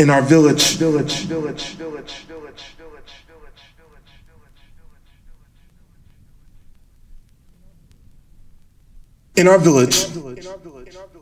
in 0.00 0.08
our 0.08 0.22
village, 0.22 0.76
village, 0.76 1.26
village, 1.26 1.74
village. 1.74 2.24
In 9.36 9.46
our 9.46 9.58
village, 9.58 10.06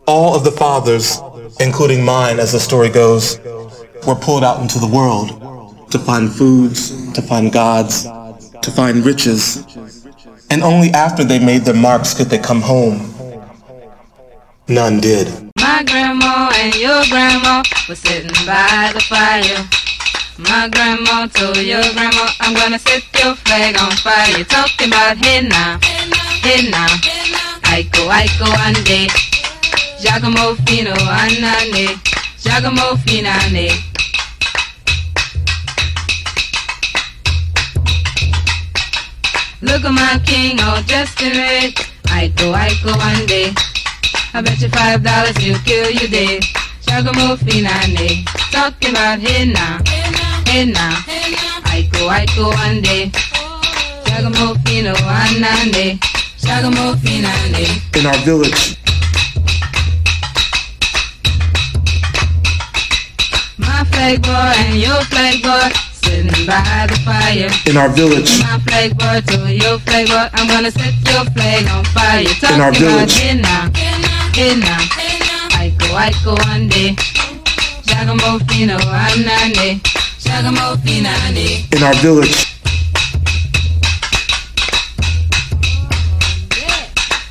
all 0.07 0.37
of 0.37 0.45
the 0.45 0.53
fathers, 0.53 1.21
including 1.59 2.05
mine 2.05 2.39
as 2.39 2.53
the 2.53 2.61
story 2.61 2.89
goes, 2.89 3.41
were 4.07 4.15
pulled 4.15 4.45
out 4.45 4.61
into 4.63 4.79
the 4.79 4.87
world 4.87 5.91
to 5.91 5.99
find 5.99 6.33
foods, 6.33 7.13
to 7.15 7.23
find 7.23 7.53
gods, 7.53 8.05
to 8.05 8.71
find 8.71 9.05
riches. 9.05 9.67
And 10.51 10.63
only 10.63 10.91
after 10.91 11.25
they 11.25 11.41
made 11.41 11.63
their 11.63 11.75
marks 11.75 12.15
could 12.15 12.29
they 12.29 12.39
come 12.39 12.61
home. 12.63 13.13
None 14.69 15.01
did. 15.01 15.48
My 15.69 15.85
grandma 15.85 16.51
and 16.55 16.75
your 16.77 17.05
grandma 17.11 17.63
were 17.91 17.95
sitting 17.95 18.33
by 18.47 18.91
the 18.95 19.01
fire. 19.01 19.61
My 20.39 20.67
grandma 20.67 21.27
told 21.27 21.59
your 21.59 21.83
grandma, 21.93 22.25
I'm 22.41 22.55
gonna 22.55 22.79
set 22.79 23.05
your 23.23 23.35
flag 23.35 23.77
on 23.77 23.93
fire. 24.01 24.33
You're 24.35 24.47
talking 24.47 24.89
about 24.89 25.19
hey 25.19 25.47
now, 25.47 25.79
hey 26.41 26.71
now. 26.71 26.89
Aiko, 27.69 28.09
aiko, 28.09 28.49
ande. 28.65 29.13
Giacomo 30.01 30.57
fino, 30.65 30.95
anane. 30.95 32.01
Giacomo 32.41 32.97
finane. 33.05 33.69
Look 39.61 39.85
at 39.85 39.93
my 39.93 40.19
king 40.25 40.61
all 40.61 40.81
dressed 40.85 41.21
in 41.21 41.37
red. 41.37 41.75
Aiko, 42.17 42.57
aiko, 42.57 42.93
ande. 43.13 43.68
I 44.35 44.43
bet 44.43 44.61
you 44.61 44.69
five 44.69 45.03
dollars 45.03 45.37
he'll 45.39 45.59
kill 45.61 45.91
you 45.91 46.07
dead. 46.09 46.43
Shagamofinane, 46.83 48.25
talking 48.51 48.91
about 48.91 49.19
hey 49.19 49.45
now, 49.47 49.79
hey 50.47 50.65
now, 50.73 51.03
I 51.67 51.89
go, 51.93 52.09
I 52.09 52.27
go 52.37 52.49
one 52.49 52.81
day. 52.83 53.11
Shagamofino 54.05 54.95
anande, 54.97 55.99
Shagamofinane. 56.39 57.97
In 57.99 58.07
our 58.07 58.17
village. 58.25 58.77
My 63.59 63.85
flag 63.85 64.23
boy 64.23 64.31
and 64.31 64.75
your 64.81 65.01
flag 65.05 65.43
boy 65.43 65.69
sitting 65.93 66.47
by 66.47 66.87
the 66.89 66.97
fire. 67.05 67.51
In 67.67 67.77
our 67.77 67.89
village. 67.91 68.41
My 68.41 68.59
flag 68.67 68.97
boy 68.97 69.21
to 69.27 69.55
your 69.55 69.79
flag 69.81 70.07
boy, 70.09 70.29
I'm 70.33 70.49
gonna 70.49 70.71
set 70.71 70.95
your 71.05 71.25
flag 71.33 71.67
on 71.69 71.85
fire. 71.87 72.25
Talking 72.41 72.57
In 72.57 72.61
our 72.63 72.73
village. 72.73 73.17
About, 73.17 73.23
hey 73.23 73.41
now, 73.41 73.71
hey 74.39 74.55
now, 74.61 74.79
Aiko 75.59 75.89
Aiko 75.99 76.33
ande, 76.53 76.95
Shagamofino 77.87 78.79
anande, 78.79 79.81
Shagamofinane. 80.23 81.75
In 81.75 81.83
our 81.83 81.95
village. 81.95 82.39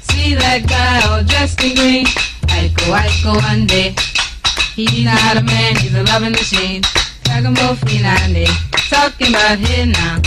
See 0.01 0.35
that 0.35 0.65
guy 0.67 1.07
all 1.07 1.23
dressed 1.23 1.63
in 1.63 1.75
green, 1.75 2.05
Aiko 2.57 2.85
Aiko 2.99 3.39
ande. 3.51 3.95
He's 4.75 5.05
not 5.05 5.37
a 5.37 5.43
man, 5.43 5.77
he's 5.77 5.95
a 5.95 6.03
loving 6.03 6.31
machine. 6.33 6.81
Shagamofinane, 7.23 8.47
talking 8.89 9.29
about 9.29 9.59
hey 9.59 9.85
now, 9.85 10.19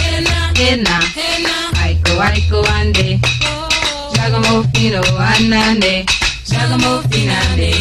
hey 0.56 0.82
now, 0.82 1.00
Aiko 1.84 2.16
Aiko 2.24 2.64
ande. 2.78 3.20
Oh. 3.44 3.68
Shagamofino 4.14 5.02
anande, 6.52 7.70
Shagamofinane. 7.70 7.72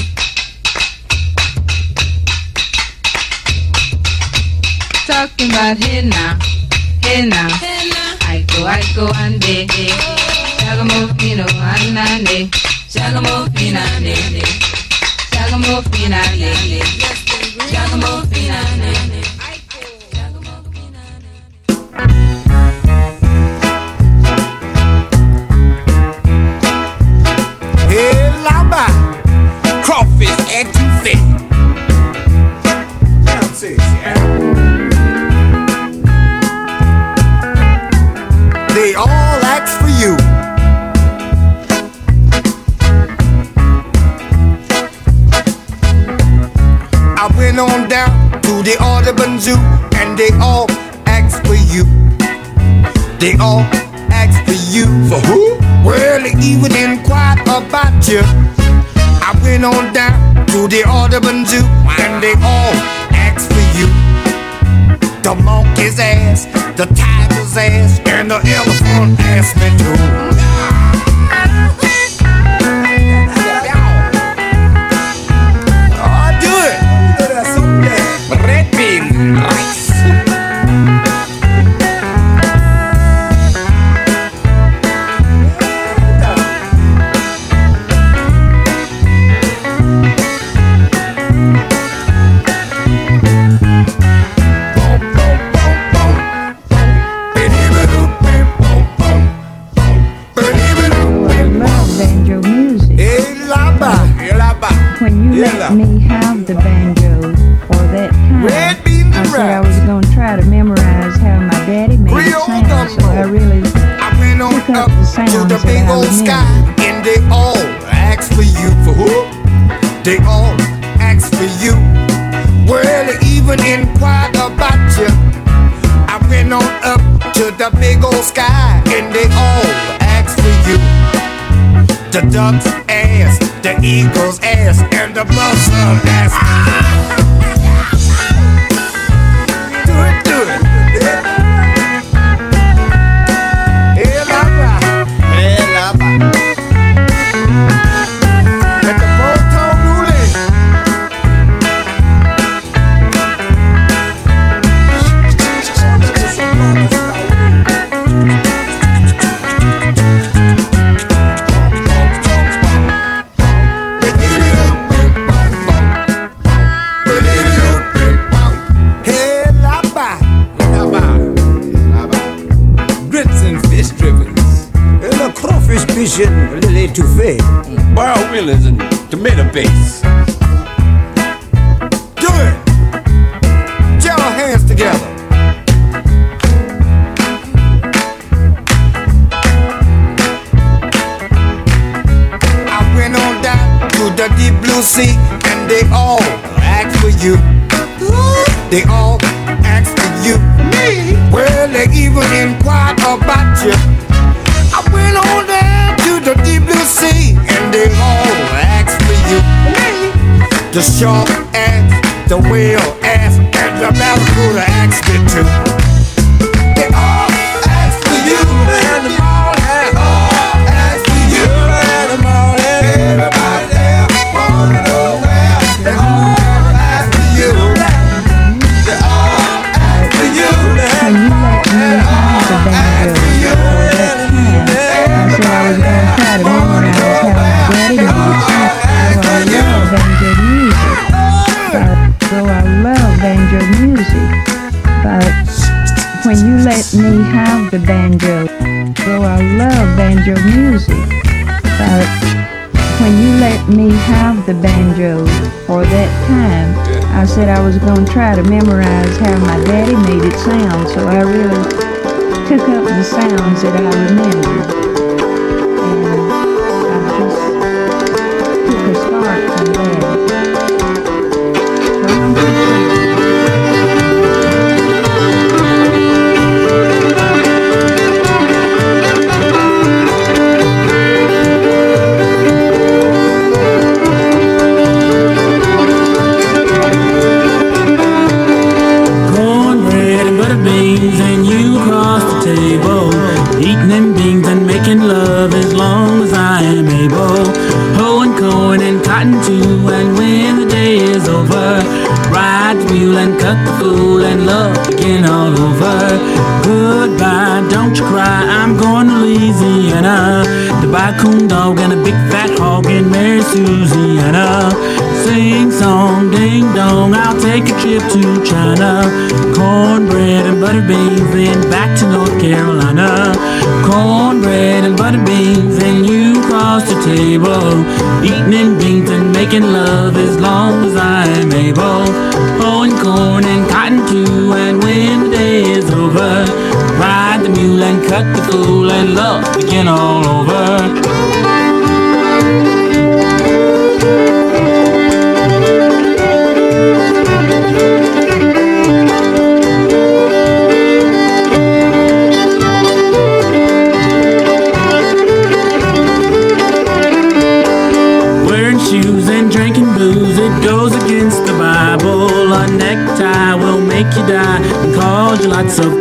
Talking 5.07 5.49
about 5.49 5.77
hey 5.77 6.01
now, 6.01 6.37
hey 7.03 7.27
now, 7.27 7.49
Aiko 8.29 8.65
Aiko 8.65 9.05
ande. 9.15 9.67
Shagamofino 10.59 11.45
anande, 11.71 12.49
Shagamofinane, 12.93 14.15
Shagamofinane, 15.31 16.51
Shagamofinane. 17.71 18.93
Hey, 27.89 28.28
lamba, 28.69 29.83
crawfish 29.83 30.29
etouffee. 30.51 31.17
They 38.73 38.95
all 38.95 39.07
ask 39.07 39.79
for 39.81 39.89
you. 39.89 40.15
I 47.17 47.27
went 47.37 47.59
on 47.59 47.89
down 47.89 48.41
to 48.43 48.63
the 48.63 48.77
Audubon 48.81 49.39
Zoo 49.39 49.57
and 49.97 50.17
they 50.17 50.29
all 50.39 50.67
asked 51.05 51.45
for 51.45 51.55
you. 51.55 51.83
They 53.19 53.35
all 53.37 53.61
asked 54.11 54.45
for 54.45 54.53
you. 54.73 54.85
For 55.09 55.19
who? 55.27 55.57
Well, 55.85 56.21
they 56.21 56.33
even 56.41 56.73
inquired 56.75 57.41
about 57.41 58.07
you. 58.07 58.58
I 59.29 59.39
went 59.43 59.63
on 59.63 59.93
down 59.93 60.47
to 60.47 60.67
the 60.67 60.83
Audubon 60.89 61.45
Zoo 61.45 61.61
and 61.61 62.23
they 62.23 62.33
all 62.41 62.73
asked 63.13 63.53
for 63.53 63.61
you. 63.77 63.85
The 65.21 65.35
monkey's 65.43 65.99
ass, 65.99 66.45
the 66.75 66.87
tiger's 66.87 67.55
ass, 67.55 67.99
and 68.07 68.31
the 68.31 68.37
elephant 68.37 69.19
asked 69.19 69.55
me 69.57 69.69
too. 69.77 70.48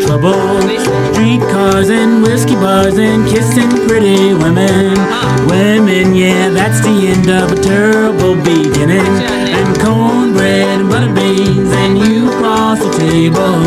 trouble. 0.08 0.32
Street 1.12 1.43
cars 1.52 1.90
and 1.90 2.22
whiskey 2.22 2.55
bars 2.55 2.96
and 2.96 3.28
kissing 3.28 3.69
pretty 3.87 4.32
women. 4.32 4.96
Women, 5.46 6.14
yeah, 6.14 6.49
that's 6.49 6.81
the 6.81 7.12
end 7.12 7.28
of 7.28 7.52
a 7.52 7.60
terrible 7.60 8.34
beginning. 8.37 9.12
And 9.58 9.69
cornbread 9.84 10.81
and 10.81 10.88
butter 10.88 11.12
beans 11.12 11.70
and 11.82 11.99
you 11.99 12.31
cross 12.40 12.78
the 12.78 12.90
table. 12.96 13.60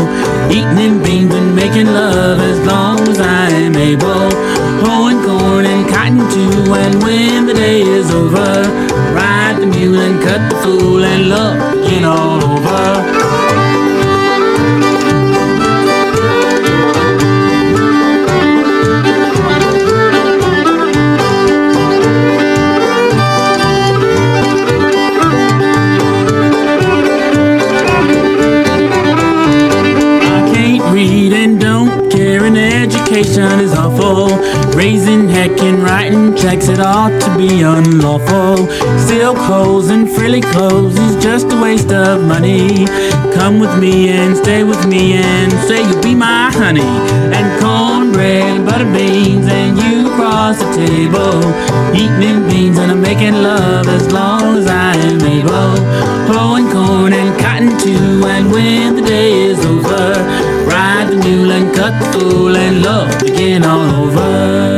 Eating 0.50 1.00
beans 1.04 1.32
and 1.32 1.54
making 1.54 1.86
love 1.86 2.40
as 2.40 2.58
long 2.66 2.98
as 3.06 3.20
I 3.20 3.46
am 3.66 3.76
able. 3.76 4.28
Growing 4.82 5.22
corn 5.22 5.64
and 5.64 5.88
cotton 5.88 6.26
too, 6.34 6.74
and 6.74 6.94
when 7.04 7.46
the 7.46 7.54
day 7.54 7.82
is 7.82 8.10
over, 8.10 8.66
ride 9.14 9.58
the 9.60 9.66
mule 9.66 10.00
and 10.00 10.20
cut 10.20 10.50
the 10.50 10.56
fool 10.56 11.04
and 11.04 11.28
look 11.28 11.72
all 12.04 12.42
over. 12.42 13.01
ought 37.02 37.20
to 37.20 37.36
be 37.36 37.62
unlawful. 37.62 38.56
Still 38.96 39.34
and 39.90 40.08
frilly 40.08 40.40
clothes 40.40 40.96
is 40.96 41.20
just 41.20 41.52
a 41.52 41.60
waste 41.60 41.90
of 41.90 42.22
money. 42.22 42.86
Come 43.34 43.58
with 43.58 43.76
me 43.80 44.10
and 44.10 44.36
stay 44.36 44.62
with 44.62 44.86
me 44.86 45.14
and 45.14 45.50
say 45.66 45.82
you'll 45.82 46.00
be 46.00 46.14
my 46.14 46.52
honey. 46.52 46.92
And 47.36 47.46
cornbread, 47.60 48.64
butter 48.64 48.90
beans, 48.92 49.48
and 49.48 49.76
you 49.82 50.14
cross 50.14 50.58
the 50.58 50.70
table. 50.86 51.38
Eating 51.92 52.46
beans 52.48 52.78
and 52.78 52.92
I'm 52.92 53.00
making 53.00 53.34
love 53.34 53.88
as 53.88 54.12
long 54.12 54.58
as 54.58 54.68
I 54.68 54.94
am 54.94 55.20
able. 55.38 55.74
Blowing 56.30 56.70
corn 56.70 57.12
and 57.12 57.30
cotton 57.40 57.70
too, 57.80 58.26
and 58.34 58.52
when 58.52 58.94
the 58.94 59.02
day 59.02 59.32
is 59.50 59.58
over, 59.66 60.06
ride 60.70 61.08
the 61.10 61.16
mule 61.16 61.50
and 61.50 61.74
cut 61.74 61.98
the 61.98 62.06
fool 62.12 62.56
and 62.56 62.82
love 62.84 63.10
begin 63.18 63.64
all 63.64 63.90
over. 64.04 64.71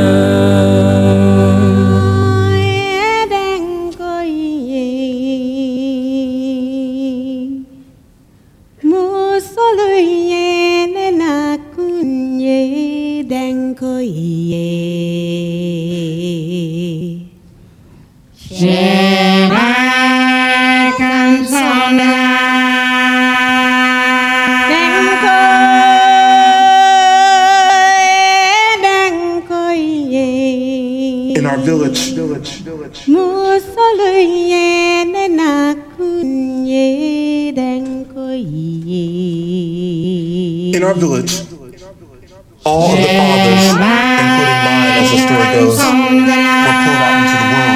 Were 46.61 46.75
pulled 46.83 47.01
out 47.01 47.15
into 47.19 47.35
the 47.41 47.47
world 47.53 47.75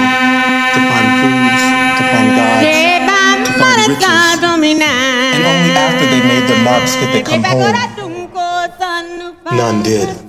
to 0.74 0.79
find 0.89 1.09
foods, 1.21 1.63
to 1.98 2.03
find 2.12 2.29
gods, 2.38 2.65
churches. 3.86 3.98
And 5.36 5.43
only 5.51 5.71
after 5.86 6.05
they 6.12 6.21
made 6.31 6.45
their 6.50 6.63
marks 6.63 6.95
could 6.95 7.12
they 7.13 7.24
come 7.24 7.43
home. 7.43 7.75
None 9.51 9.83
did. 9.83 10.28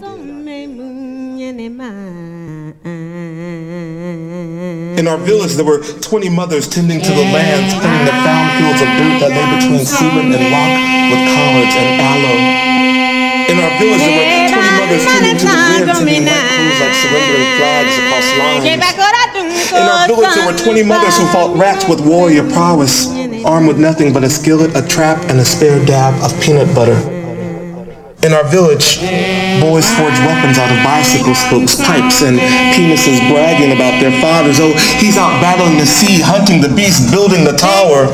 Our 5.11 5.19
village, 5.19 5.59
there 5.59 5.67
were 5.67 5.83
20 5.83 6.31
mothers 6.31 6.71
tending 6.71 7.03
to 7.03 7.11
the 7.11 7.27
lands, 7.35 7.75
cleaning 7.75 8.07
the 8.07 8.15
found 8.23 8.47
fields 8.63 8.79
of 8.79 8.87
dirt 8.95 9.19
that 9.27 9.35
lay 9.35 9.43
between 9.59 9.83
cement 9.83 10.31
and 10.31 10.47
rock 10.55 10.71
with 11.11 11.23
collards 11.35 11.75
and 11.75 11.99
aloe. 11.99 12.39
In 13.51 13.59
our 13.59 13.75
village, 13.83 13.99
there 14.07 14.15
were 14.15 14.31
20 14.55 14.71
mothers 14.79 15.03
tending 15.11 15.35
to 15.35 15.47
the 15.51 15.59
grid, 15.67 15.91
sending 15.99 16.23
white 16.31 16.47
crews 16.55 16.79
like 16.79 16.95
surrendering 16.95 17.51
flags 17.59 17.91
across 17.99 18.27
lines. 18.39 18.63
In 18.71 19.83
our 19.83 20.07
village, 20.07 20.31
there 20.39 20.47
were 20.47 20.55
20 20.55 20.87
mothers 20.87 21.19
who 21.19 21.27
fought 21.35 21.59
rats 21.59 21.91
with 21.91 21.99
warrior 22.07 22.47
prowess, 22.55 23.11
armed 23.43 23.67
with 23.67 23.83
nothing 23.83 24.15
but 24.15 24.23
a 24.23 24.31
skillet, 24.31 24.71
a 24.79 24.83
trap, 24.87 25.19
and 25.27 25.43
a 25.43 25.45
spare 25.45 25.85
dab 25.85 26.15
of 26.23 26.31
peanut 26.41 26.71
butter. 26.73 27.20
In 28.21 28.37
our 28.37 28.45
village, 28.45 29.01
boys 29.65 29.89
forged 29.97 30.21
weapons 30.29 30.61
out 30.61 30.69
of 30.69 30.77
bicycle 30.85 31.33
spokes, 31.33 31.81
pipes, 31.81 32.21
and 32.21 32.37
penises, 32.77 33.17
bragging 33.33 33.73
about 33.73 33.97
their 33.97 34.13
fathers. 34.21 34.61
Oh, 34.61 34.77
he's 35.01 35.17
out 35.17 35.41
battling 35.41 35.81
the 35.81 35.89
sea, 35.89 36.21
hunting 36.21 36.61
the 36.61 36.69
beast, 36.69 37.09
building 37.09 37.49
the 37.49 37.57
tower. 37.57 38.13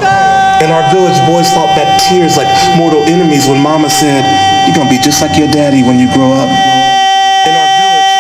In 0.62 0.70
our 0.70 0.86
village, 0.94 1.18
boys 1.26 1.50
fought 1.50 1.75
back 1.75 1.98
tears 2.06 2.38
like 2.38 2.46
mortal 2.78 3.02
enemies 3.10 3.50
when 3.50 3.58
mama 3.58 3.90
said, 3.90 4.22
you're 4.70 4.78
gonna 4.78 4.86
be 4.86 5.02
just 5.02 5.18
like 5.18 5.34
your 5.34 5.50
daddy 5.50 5.82
when 5.82 5.98
you 5.98 6.06
grow 6.14 6.30
up. 6.38 6.50
In 7.42 7.54
our 7.58 7.70
village, 7.75 8.10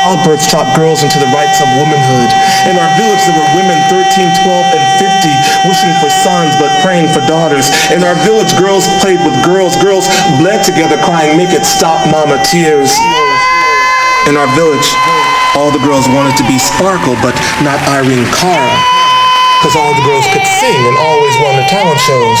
childbirth 0.00 0.44
taught 0.48 0.72
girls 0.72 1.04
into 1.04 1.20
the 1.20 1.28
rights 1.36 1.60
of 1.60 1.68
womanhood. 1.76 2.32
In 2.68 2.76
our 2.76 2.92
village, 3.00 3.24
there 3.24 3.32
were 3.32 3.50
women 3.56 3.78
13, 3.88 4.04
12, 4.44 4.76
and 4.76 4.84
50 5.00 5.32
wishing 5.64 5.92
for 5.96 6.12
sons 6.12 6.52
but 6.60 6.68
praying 6.84 7.08
for 7.08 7.24
daughters. 7.24 7.72
In 7.88 8.04
our 8.04 8.16
village, 8.28 8.52
girls 8.60 8.84
played 9.00 9.20
with 9.24 9.32
girls. 9.40 9.80
Girls 9.80 10.04
bled 10.36 10.60
together 10.60 11.00
crying, 11.00 11.40
make 11.40 11.56
it 11.56 11.64
stop, 11.64 12.04
mama, 12.12 12.36
tears. 12.44 12.92
In 14.28 14.36
our 14.36 14.48
village, 14.52 14.88
all 15.56 15.72
the 15.72 15.80
girls 15.80 16.04
wanted 16.12 16.36
to 16.36 16.44
be 16.44 16.60
Sparkle 16.60 17.16
but 17.24 17.32
not 17.64 17.80
Irene 17.88 18.28
Cara. 18.36 18.76
Because 19.60 19.76
all 19.76 19.96
the 19.96 20.04
girls 20.04 20.28
could 20.28 20.44
sing 20.44 20.80
and 20.84 20.96
always 21.00 21.34
won 21.40 21.56
the 21.56 21.64
talent 21.68 22.00
shows 22.00 22.40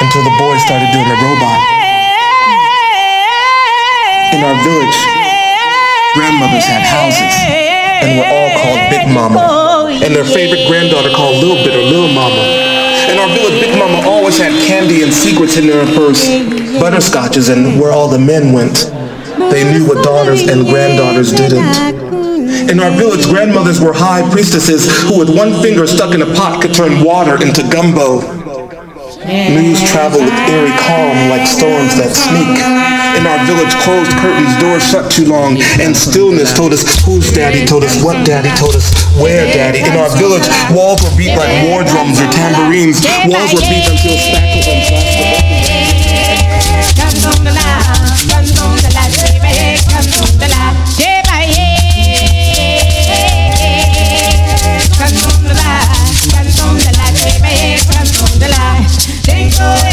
until 0.00 0.24
the 0.24 0.36
boys 0.40 0.64
started 0.64 0.88
doing 0.96 1.08
the 1.08 1.18
robot. 1.20 1.60
In 4.32 4.40
our 4.40 4.56
village, 4.64 4.98
grandmothers 6.16 6.64
had 6.64 6.80
houses 6.88 7.71
and 8.02 8.18
were 8.18 8.26
all 8.26 8.50
called 8.58 8.80
Big 8.90 9.06
Mama, 9.06 9.38
oh, 9.40 9.86
and 9.86 10.10
their 10.14 10.26
favorite 10.26 10.66
granddaughter 10.66 11.10
called 11.14 11.38
Lil 11.38 11.62
Bit 11.62 11.74
or 11.78 11.86
Lil 11.86 12.10
Mama. 12.10 12.42
In 13.06 13.18
our 13.18 13.30
village, 13.30 13.62
Big 13.62 13.78
Mama 13.78 14.02
always 14.06 14.38
had 14.38 14.50
candy 14.66 15.02
and 15.02 15.12
secrets 15.12 15.56
in 15.56 15.68
her 15.68 15.86
purse, 15.94 16.26
butterscotches, 16.82 17.48
and 17.48 17.78
where 17.80 17.92
all 17.92 18.08
the 18.08 18.18
men 18.18 18.52
went. 18.52 18.90
They 19.50 19.64
knew 19.70 19.86
what 19.86 20.04
daughters 20.04 20.42
and 20.46 20.66
granddaughters 20.66 21.32
didn't. 21.32 22.10
In 22.70 22.80
our 22.80 22.90
village, 22.90 23.26
grandmothers 23.26 23.80
were 23.80 23.92
high 23.92 24.28
priestesses 24.30 24.86
who 25.02 25.18
with 25.18 25.34
one 25.34 25.60
finger 25.62 25.86
stuck 25.86 26.14
in 26.14 26.22
a 26.22 26.26
pot 26.34 26.62
could 26.62 26.74
turn 26.74 27.04
water 27.04 27.34
into 27.42 27.62
gumbo. 27.68 28.20
News 29.26 29.82
travel 29.90 30.20
with 30.20 30.32
eerie 30.50 30.70
calm 30.78 31.30
like 31.30 31.46
storms 31.46 31.94
that 31.96 32.10
sneak. 32.14 33.01
In 33.16 33.26
our 33.26 33.44
village, 33.46 33.74
closed 33.84 34.10
curtains, 34.18 34.56
doors 34.60 34.82
shut 34.82 35.10
too 35.10 35.26
long, 35.26 35.60
and 35.80 35.96
stillness 35.96 36.52
told 36.56 36.72
us 36.72 36.82
whose 37.04 37.30
daddy 37.32 37.66
told 37.66 37.84
us? 37.84 38.02
What 38.02 38.24
daddy 38.26 38.48
told 38.56 38.74
us? 38.74 38.88
Where 39.20 39.46
daddy. 39.52 39.80
In 39.80 39.92
our 40.00 40.08
village, 40.16 40.48
walls 40.72 41.02
were 41.02 41.14
beat 41.16 41.36
like 41.36 41.68
war 41.68 41.84
drums 41.84 42.20
or 42.20 42.28
tambourines. 42.32 43.04
Walls 43.28 43.52
were 43.52 43.60
beat 43.68 43.84
until 43.88 44.16
spackles 44.16 44.66
and 59.62 59.91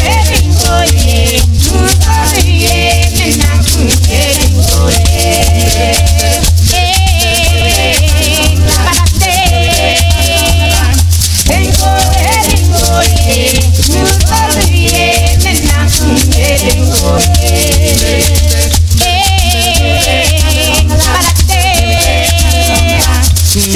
para 17.10 17.32
que 17.32 17.40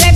te. 0.09 0.14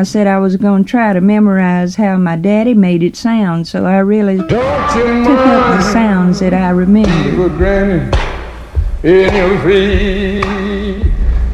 I 0.00 0.02
said 0.02 0.26
I 0.26 0.38
was 0.38 0.56
going 0.56 0.84
to 0.84 0.90
try 0.90 1.12
to 1.12 1.20
memorize 1.20 1.96
how 1.96 2.16
my 2.16 2.34
daddy 2.34 2.72
made 2.72 3.02
it 3.02 3.16
sound, 3.16 3.68
so 3.68 3.84
I 3.84 3.98
really 3.98 4.38
took 4.38 4.50
up 4.52 4.94
the 4.96 5.92
sounds 5.92 6.40
that 6.40 6.54
I 6.54 6.70
remember. 6.70 7.50
Granny, 7.50 8.10
in 9.02 9.34
your 9.34 9.60
feet. 9.60 11.04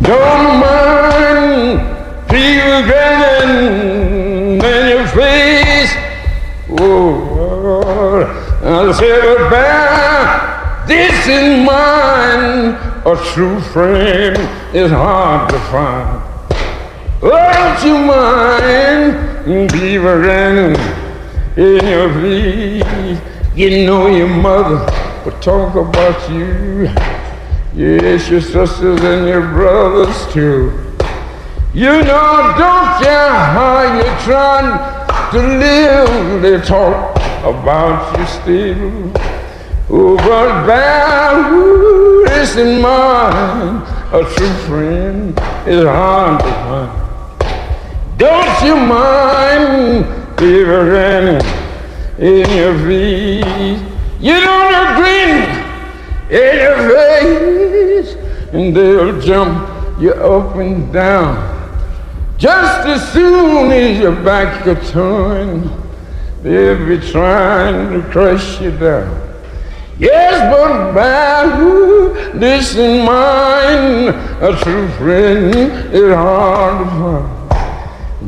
Don't 0.01 0.61
mind 0.61 1.81
people 2.29 2.83
grinning 2.87 4.63
in 4.63 4.89
your 4.91 5.09
face. 5.09 5.93
Oh, 6.79 8.23
I 8.63 8.93
said, 8.93 9.51
bear 9.51 10.87
this 10.87 11.27
is 11.27 11.67
mine. 11.67 12.77
A 13.05 13.17
true 13.35 13.61
friend 13.61 14.39
is 14.73 14.93
hard 14.93 15.51
to 15.51 15.59
find. 15.59 16.26
Don't 17.21 17.83
you 17.83 17.97
mind 17.97 19.71
beavering 19.71 20.77
in 21.57 21.87
your 21.87 22.13
feet? 22.21 23.21
You 23.55 23.87
know 23.87 24.07
your 24.09 24.29
mother 24.29 24.85
will 25.25 25.41
talk 25.41 25.75
about 25.75 26.31
you. 26.31 26.91
Yes, 27.75 28.29
your 28.29 28.43
sisters 28.43 29.01
and 29.01 29.27
your 29.27 29.41
brothers 29.41 30.31
too. 30.33 30.73
You 31.73 32.03
know, 32.03 32.55
don't 32.59 33.03
care 33.03 33.31
how 33.31 33.83
you're 33.97 34.19
trying 34.21 34.97
to 35.33 35.39
live, 35.59 36.43
they 36.43 36.61
talk 36.61 37.17
about 37.43 38.19
you 38.19 38.27
still. 38.27 39.13
Oh, 39.89 40.17
but 40.17 40.67
thou 40.67 42.25
is 42.31 42.57
in 42.57 42.83
mine, 42.83 43.83
a 44.13 44.23
true 44.35 44.55
friend 44.67 45.39
is 45.67 45.85
hard 45.85 46.41
to 46.41 46.47
find. 46.47 47.06
Don't 48.17 48.65
you 48.65 48.77
mind 48.77 50.07
shivering 50.39 51.43
in 52.19 52.51
your 52.57 52.79
feet? 52.87 53.77
You 54.19 54.41
don't 54.41 54.75
agree 54.87 55.45
in 56.31 56.57
your 56.57 56.79
face, 56.89 58.15
and 58.55 58.75
they'll 58.75 59.21
jump 59.21 59.69
you 60.01 60.13
up 60.13 60.57
and 60.57 60.91
down. 60.95 61.37
Just 62.39 62.89
as 62.89 63.13
soon 63.13 63.71
as 63.71 63.99
your 63.99 64.17
back 64.25 64.65
gets 64.65 64.93
turned, 64.93 65.71
they'll 66.43 66.87
be 66.89 66.99
trying 67.11 67.93
to 67.93 68.09
crush 68.09 68.63
you 68.63 68.71
down. 68.79 69.25
Yes, 69.99 70.41
but 70.55 70.95
by 70.95 72.39
this 72.39 72.77
in 72.77 73.05
mine, 73.05 74.09
a 74.43 74.59
true 74.63 74.89
friend 74.93 75.55
is 75.95 76.15
hard 76.15 76.79
to 76.83 76.91
find. 76.91 77.36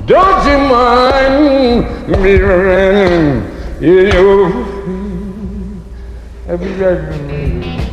Don't 0.06 0.46
you 0.46 0.58
mind 0.58 1.84
me 2.22 2.36
running 2.38 3.42
in 3.82 4.06
your 4.12 4.50
feet? 7.28 7.87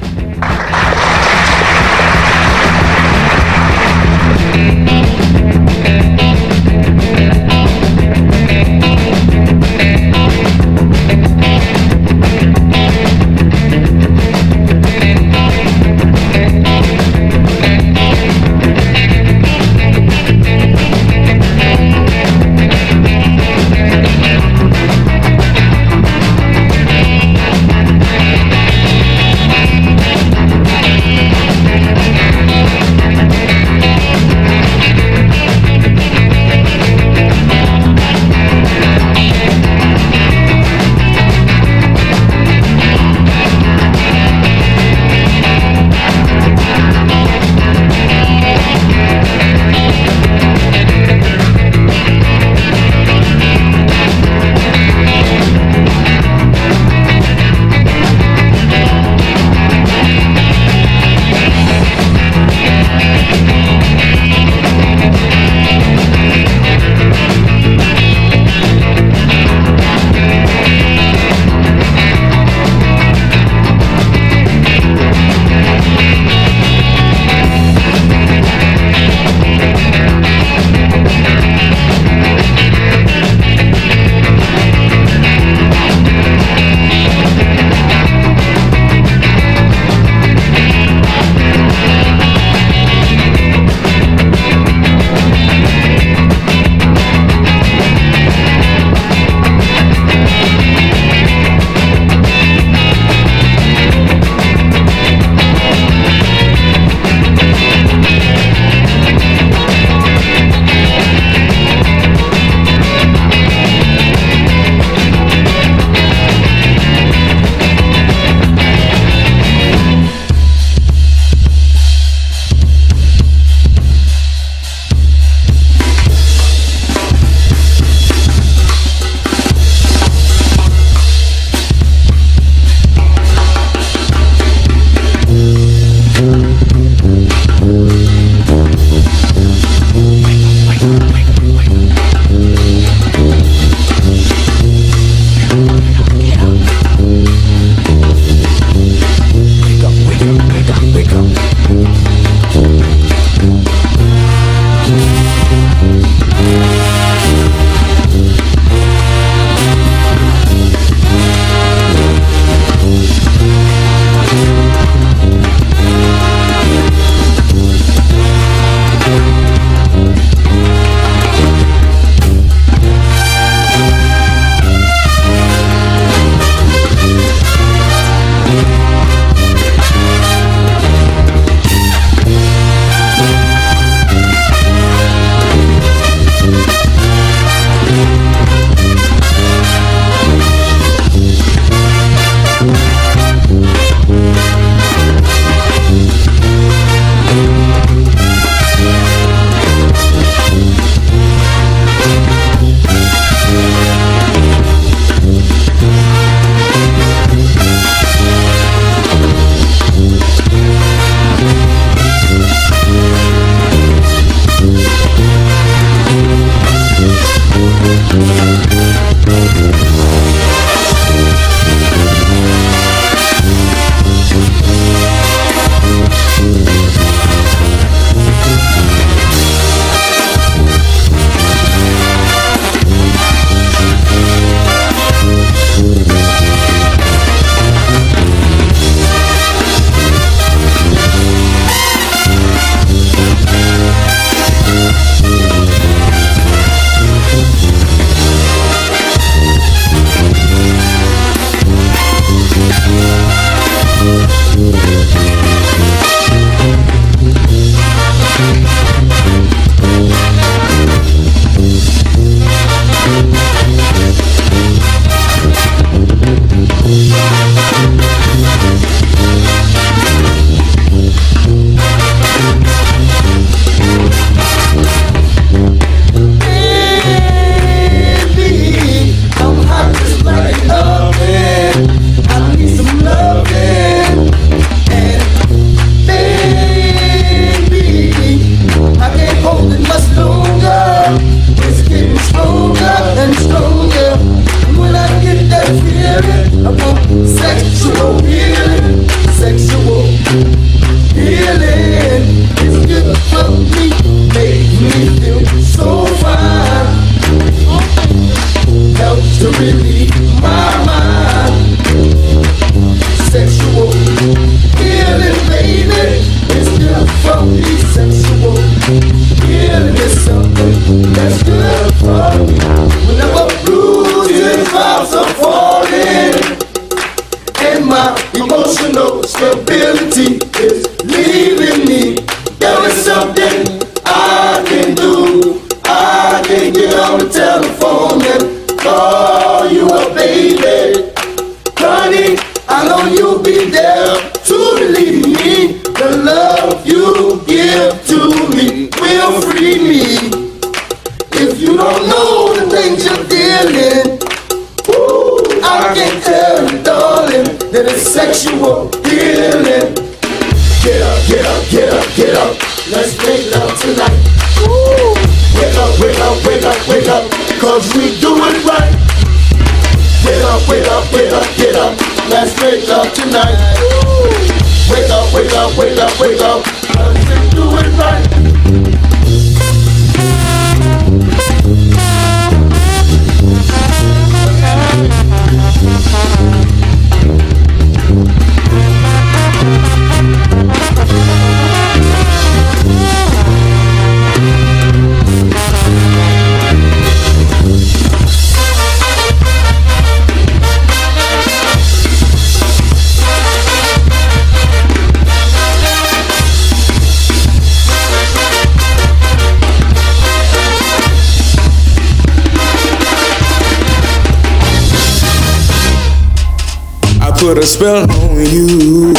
Put 417.46 417.60
a 417.60 417.66
spell 417.66 418.10
on 418.10 418.38
you. 418.38 419.14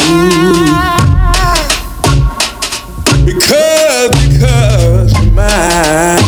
Because, 3.24 4.10
because 4.26 5.12
you're 5.14 5.32
mine. 5.32 6.18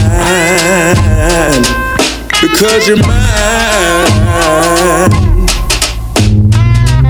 Because 2.41 2.87
you're 2.87 2.99
mine. 2.99 4.11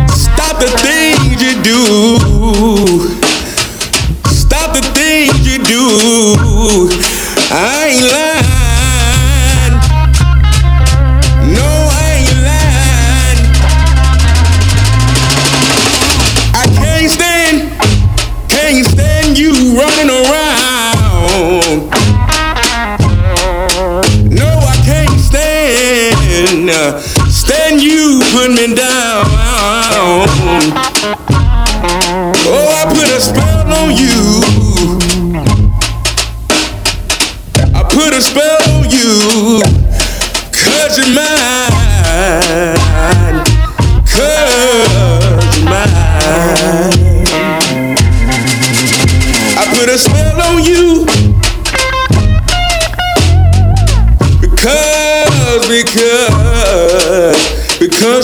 Stop 0.08 0.58
the 0.58 0.68
things 0.80 1.42
you 1.42 1.62
do. 1.62 2.17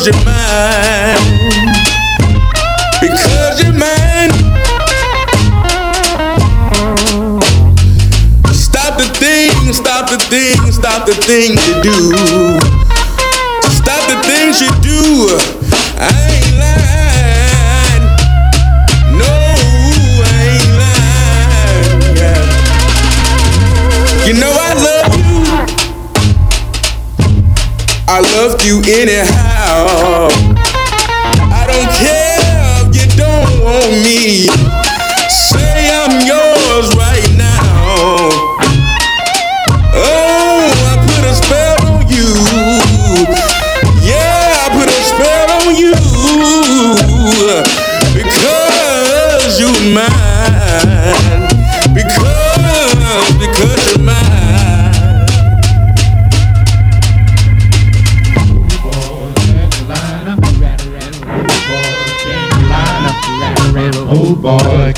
Because 0.04 0.16
you're 0.16 0.24
mine. 0.24 1.16
Because 3.00 3.62
you're 3.62 3.72
mine. 3.72 4.32
Stop 8.52 8.98
the 8.98 9.06
things, 9.18 9.76
stop 9.76 10.10
the 10.10 10.18
things, 10.28 10.74
stop 10.74 11.06
the 11.06 11.14
things 11.14 11.66
you 11.66 11.82
do. 11.82 12.12
Stop 13.70 14.08
the 14.10 14.16
things 14.26 14.60
you 14.60 14.68
do. 14.82 15.38
I 15.98 16.12
ain't 16.34 16.58
lying. 16.60 18.04
No, 19.16 19.32
I 20.20 20.32
ain't 20.52 20.70
lying. 20.80 21.96
You 24.26 24.34
know 24.40 24.52
I 24.52 24.74
love 24.84 25.16
you. 25.16 25.38
I 28.06 28.20
loved 28.20 28.64
you 28.64 28.82
anyhow. 28.82 29.43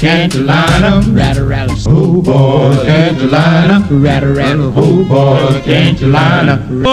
Can't 0.07 0.35
line 0.37 0.85
'em? 0.85 1.15
Rattle, 1.17 1.47
rattle. 1.47 1.77
Oh 1.89 2.23
boy, 2.23 2.77
can't 2.85 3.21
you 3.21 3.27
line 3.27 3.71
'em? 3.73 4.03
Rattle, 4.05 4.35
rattle. 4.35 4.73
Oh 4.77 5.05
boy, 5.05 5.61
can't 5.65 6.01
you 6.01 6.07
line 6.07 6.49
'em? 6.49 6.85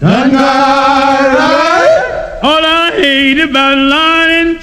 Done 0.00 0.30
got 0.30 1.20
right. 1.38 2.40
All 2.42 2.64
I 2.80 2.92
hate 3.00 3.40
about 3.40 3.78
and 3.78 4.17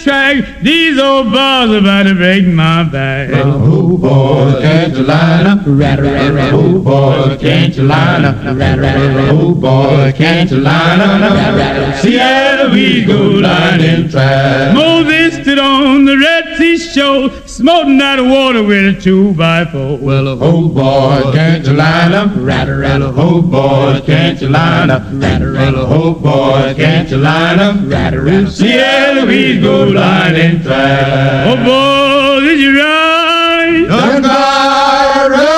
track, 0.06 0.62
these 0.62 1.00
old 1.00 1.32
bars 1.34 1.72
about 1.72 2.04
to 2.04 2.14
break 2.14 2.46
my 2.46 2.84
back. 2.84 3.32
Oh 3.34 3.98
boy, 3.98 4.62
can't 4.62 4.94
you 4.96 5.04
line 5.04 5.48
'em? 5.48 5.60
Rattle, 5.66 6.12
rattle. 6.12 6.60
Oh 6.60 6.80
boy, 6.80 7.38
can't 7.42 7.76
you 7.76 7.84
line 7.84 8.24
'em? 8.24 8.36
Rattle, 8.56 8.84
rattle. 8.84 9.40
Oh 9.40 9.56
boy, 9.56 10.14
can't 10.16 10.52
you 10.52 10.58
line 10.58 11.00
rattle. 11.00 11.92
Seattle, 12.04 12.72
we 12.72 13.04
go 13.04 13.20
lining 13.48 14.08
track. 14.08 14.76
Moses 14.76 15.42
stood 15.42 15.58
on 15.58 16.06
the 16.06 16.16
Red 16.20 16.35
Shore, 16.96 17.30
smoting 17.46 18.00
out 18.00 18.20
of 18.20 18.28
water 18.28 18.64
with 18.64 18.98
a 18.98 19.02
two 19.02 19.34
by 19.34 19.66
four. 19.66 19.98
Well, 19.98 20.30
oh 20.30 20.70
boy, 20.70 21.30
can't 21.34 21.68
you 21.68 21.74
line 21.74 22.14
'em? 22.14 22.46
Rattle, 22.46 22.78
rattle. 22.78 23.14
Oh 23.20 23.42
boy, 23.42 24.02
can't 24.06 24.42
you 24.42 24.48
line 24.48 24.90
'em? 24.90 25.20
Rattle, 25.20 25.52
rattle. 25.52 25.88
Oh 25.90 26.14
boy, 26.14 26.74
can't 26.78 27.10
you 27.12 27.18
line 27.18 27.60
'em? 27.60 27.90
Rattle, 27.90 28.22
rattle. 28.22 28.50
Seattle, 28.50 29.28
we 29.28 29.60
go 29.60 29.84
lining 29.84 30.64
track. 30.64 31.48
Oh 31.50 31.58
boy, 31.66 32.46
did 32.46 32.62
you 32.62 32.80
ride? 32.80 33.88
Done 33.90 34.22
got 34.22 35.55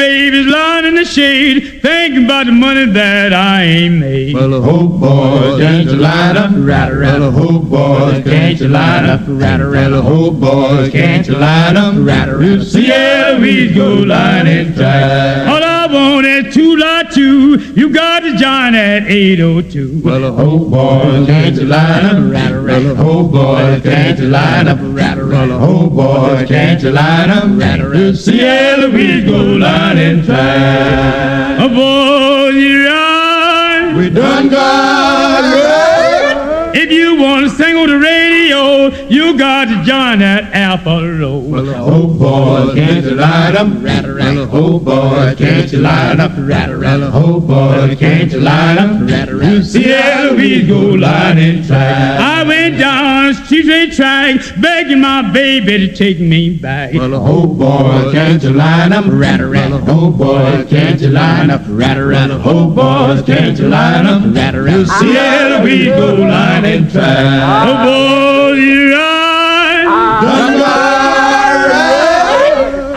baby's 0.00 0.46
lying 0.46 0.86
in 0.86 0.94
the 0.94 1.04
shade, 1.04 1.82
thinking 1.82 2.24
about 2.24 2.46
the 2.46 2.52
money 2.52 2.86
that 2.86 3.34
I 3.34 3.64
ain't 3.64 3.98
made. 3.98 4.34
Well, 4.34 4.48
the 4.48 4.60
whole 4.62 4.88
boys, 4.88 5.60
can't 5.60 5.90
you 5.90 5.96
line 5.96 6.38
up? 6.38 6.52
Rat, 6.54 6.92
rat, 6.94 7.18
the 7.18 7.30
whole 7.30 7.58
boys, 7.58 8.24
can't 8.24 8.58
you 8.58 8.68
line 8.68 9.04
up? 9.04 9.20
Rat, 9.26 9.60
rat, 9.60 9.90
the 9.90 10.00
whole 10.00 10.30
boys, 10.30 10.90
can't 10.90 11.26
you 11.28 11.34
line 11.34 11.76
up? 11.76 11.94
Rat, 11.98 12.28
rat, 12.34 12.62
Yeah, 12.72 13.38
we 13.38 13.74
go 13.74 13.92
line 13.94 14.46
and 14.46 14.74
track. 14.74 15.46
All 15.48 15.62
I 15.62 15.86
want 15.92 16.24
is 16.24 16.54
two 16.54 16.76
lot 16.76 16.99
two. 17.20 17.58
You 17.74 17.92
got 17.92 18.20
to 18.20 18.30
join 18.36 18.74
at 18.74 19.02
802. 19.06 20.00
Well, 20.02 20.32
whole 20.32 20.70
boys, 20.70 21.26
can't 21.26 21.56
you 21.56 21.64
line 21.64 22.04
up? 22.06 22.32
Rat, 22.32 22.52
rat, 22.52 22.82
the 22.82 22.94
whole 22.94 23.28
boys, 23.28 23.82
can't 23.82 24.18
you 24.18 24.28
line 24.28 24.68
up? 24.68 24.78
Rat, 24.80 25.18
rat, 25.18 25.48
the 25.48 25.58
whole 25.58 25.90
boys, 25.90 26.48
can't 26.48 26.82
you 26.82 26.90
line 26.90 27.30
up? 27.30 27.44
Rat, 27.60 27.80
rat, 27.80 28.26
Yeah, 28.26 28.86
we 28.86 29.24
go 29.24 29.38
line 29.66 29.98
and 29.98 30.24
track. 30.24 31.60
A 31.60 31.68
boy, 31.68 32.48
you 32.64 32.86
ride. 32.86 33.94
We 33.96 34.10
done 34.10 34.48
got 34.48 35.42
right. 35.54 36.72
If 36.74 36.90
you 36.90 37.16
want 37.16 37.29
to 37.40 37.50
sing 37.50 37.76
on 37.76 37.88
the 37.88 37.98
radio, 37.98 38.88
you 39.08 39.36
got 39.38 39.66
to 39.66 39.74
join 39.84 40.18
that 40.20 40.52
Alpha 40.52 41.18
Road. 41.18 41.50
Well, 41.50 41.74
whole 41.74 42.14
boys, 42.14 42.74
can't 42.74 43.04
you 43.04 43.14
line 43.14 43.56
up? 43.56 43.68
Rat, 43.82 44.04
rat, 44.06 44.34
the 44.34 44.46
whole 44.46 44.78
boys, 44.78 45.36
can't 45.36 45.72
you 45.72 45.78
line 45.78 46.20
up? 46.20 46.32
Rat, 46.36 46.70
rat, 46.76 47.00
the 47.00 47.10
whole 47.10 47.40
boys, 47.40 47.98
can't 47.98 48.32
you 48.32 48.40
line 48.40 48.78
up? 48.78 49.08
Rat, 49.08 49.32
rat, 49.32 49.64
Yeah, 49.74 50.32
we 50.34 50.66
go 50.66 50.78
line 50.78 51.38
and 51.38 51.66
track. 51.66 52.20
I 52.20 52.42
went 52.44 52.78
down 52.78 53.34
street 53.34 53.92
track, 53.92 54.40
begging 54.60 55.00
my 55.00 55.22
baby 55.32 55.78
to 55.86 55.94
take 55.94 56.20
me 56.20 56.50
back. 56.50 56.94
Well, 56.94 57.18
whole 57.20 57.46
boys, 57.46 58.12
can't 58.12 58.42
you 58.42 58.52
line 58.52 58.92
up? 58.92 59.04
Rat, 59.08 59.40
rat, 59.40 59.70
the 59.70 59.78
whole 59.78 60.10
boys, 60.10 60.68
can't 60.68 61.00
you 61.00 61.08
line 61.08 61.50
up? 61.50 61.62
Rat, 61.66 61.96
rat, 61.96 62.28
the 62.28 62.38
whole 62.38 62.70
boys, 62.70 63.22
can't 63.22 63.58
you 63.58 63.68
line 63.68 64.06
up? 64.06 64.22
Rat, 64.34 64.54
rat, 64.54 64.86
Yeah, 65.02 65.62
we 65.62 65.86
go 65.86 66.14
line 66.14 66.64
and 66.64 66.90
track. 66.90 67.29
Oh, 67.32 67.84
boy, 67.84 68.54
you. 68.54 68.90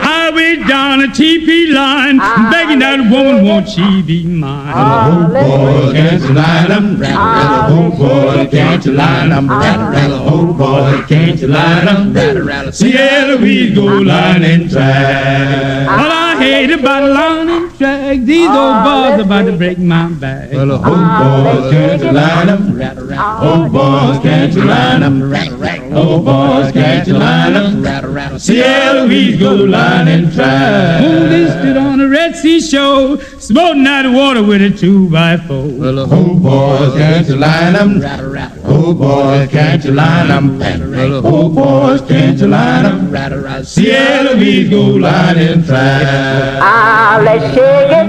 I 0.06 0.30
went 0.34 0.66
down 0.68 1.00
a 1.02 1.06
TP 1.08 1.72
line, 1.72 2.18
begging 2.50 2.80
that 2.80 2.98
woman, 3.10 3.44
won't 3.44 3.68
she 3.68 4.02
be 4.02 4.24
mine? 4.26 4.72
whole 4.74 5.28
boys, 5.28 5.92
can't 5.92 6.22
you 6.22 6.32
line 6.34 6.72
up? 6.72 7.00
Rat, 7.00 7.16
rat, 7.16 7.68
the 7.68 7.74
whole 7.74 7.90
boys, 7.90 8.50
can't 8.50 8.84
you 8.84 8.92
line 8.92 9.32
up? 9.32 9.48
Rat, 9.48 9.90
rat, 9.92 10.08
the 10.10 10.18
whole 10.18 10.52
boys, 10.52 11.06
can't 11.06 11.40
you 11.40 11.48
line 11.48 11.88
up? 11.88 12.14
Rat, 12.14 12.44
rat, 12.44 12.80
Yeah, 12.80 13.36
we 13.36 13.72
go 13.74 13.84
line 13.84 14.42
and 14.42 14.70
track. 14.70 15.88
All 15.88 16.10
I 16.10 16.36
hate 16.40 16.70
about 16.72 17.10
line 17.10 17.70
and 17.84 18.18
track, 18.18 18.26
these 18.26 18.48
old 18.48 18.84
bars 18.84 19.20
about 19.20 19.44
to 19.44 19.56
break 19.56 19.78
my 19.78 20.08
back. 20.08 20.52
Well, 20.52 20.66
the 20.66 20.78
whole 20.78 20.94
boys, 20.94 21.72
can't 21.72 22.02
you 22.02 22.12
line 22.12 22.48
up? 22.48 22.60
Rat, 22.72 22.96
rat, 22.96 23.72
boys, 23.72 24.22
can't 24.22 24.54
you 24.54 24.64
line 24.64 25.02
up? 25.02 25.12
Rat, 25.30 25.52
rat, 25.52 25.90
boys, 25.90 26.72
can't 26.72 27.06
you 27.06 27.14
line 27.14 27.54
up? 27.54 27.84
Rat, 27.84 28.04
rat, 28.04 28.40
Seattle, 28.40 29.08
we 29.08 29.36
go 29.36 29.54
line 29.54 30.08
and 30.08 30.32
track. 30.32 31.02
Holy 31.02 31.46
stood 31.46 31.76
on 31.76 32.00
a 32.00 32.08
Red 32.08 32.36
Sea 32.36 32.60
shore, 32.60 33.20
smoking 33.38 33.86
out 33.86 34.02
the 34.02 34.12
water 34.12 34.42
with 34.42 34.62
a 34.62 34.70
two 34.70 35.08
by 35.10 35.36
four. 35.36 35.66
Well, 35.66 35.94
the 35.96 36.06
whole 36.06 36.38
boys, 36.38 36.94
can't 36.94 37.28
you 37.28 37.36
line 37.36 37.76
up? 37.76 38.02
Rat, 38.02 38.20
rat, 38.24 38.62
boys, 38.62 39.50
can't 39.50 39.84
you 39.84 39.92
line 39.92 40.30
up? 40.30 40.44
Well, 40.44 41.22
the 41.22 41.48
boys, 41.48 42.00
can't 42.02 42.38
you 42.38 42.48
line 42.48 42.86
up? 42.86 43.12
Rat, 43.12 43.32
rat, 43.32 43.66
Seattle, 43.66 44.38
we 44.38 44.68
go 44.68 44.82
line 44.82 45.38
and 45.38 45.64
track. 45.64 46.60
Ah, 46.62 47.20
let's 47.22 47.54
shake 47.74 47.90
it. 47.90 48.08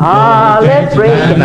Ah, 0.00 0.58
let's 0.62 0.94
break 0.94 1.12
it. 1.12 1.38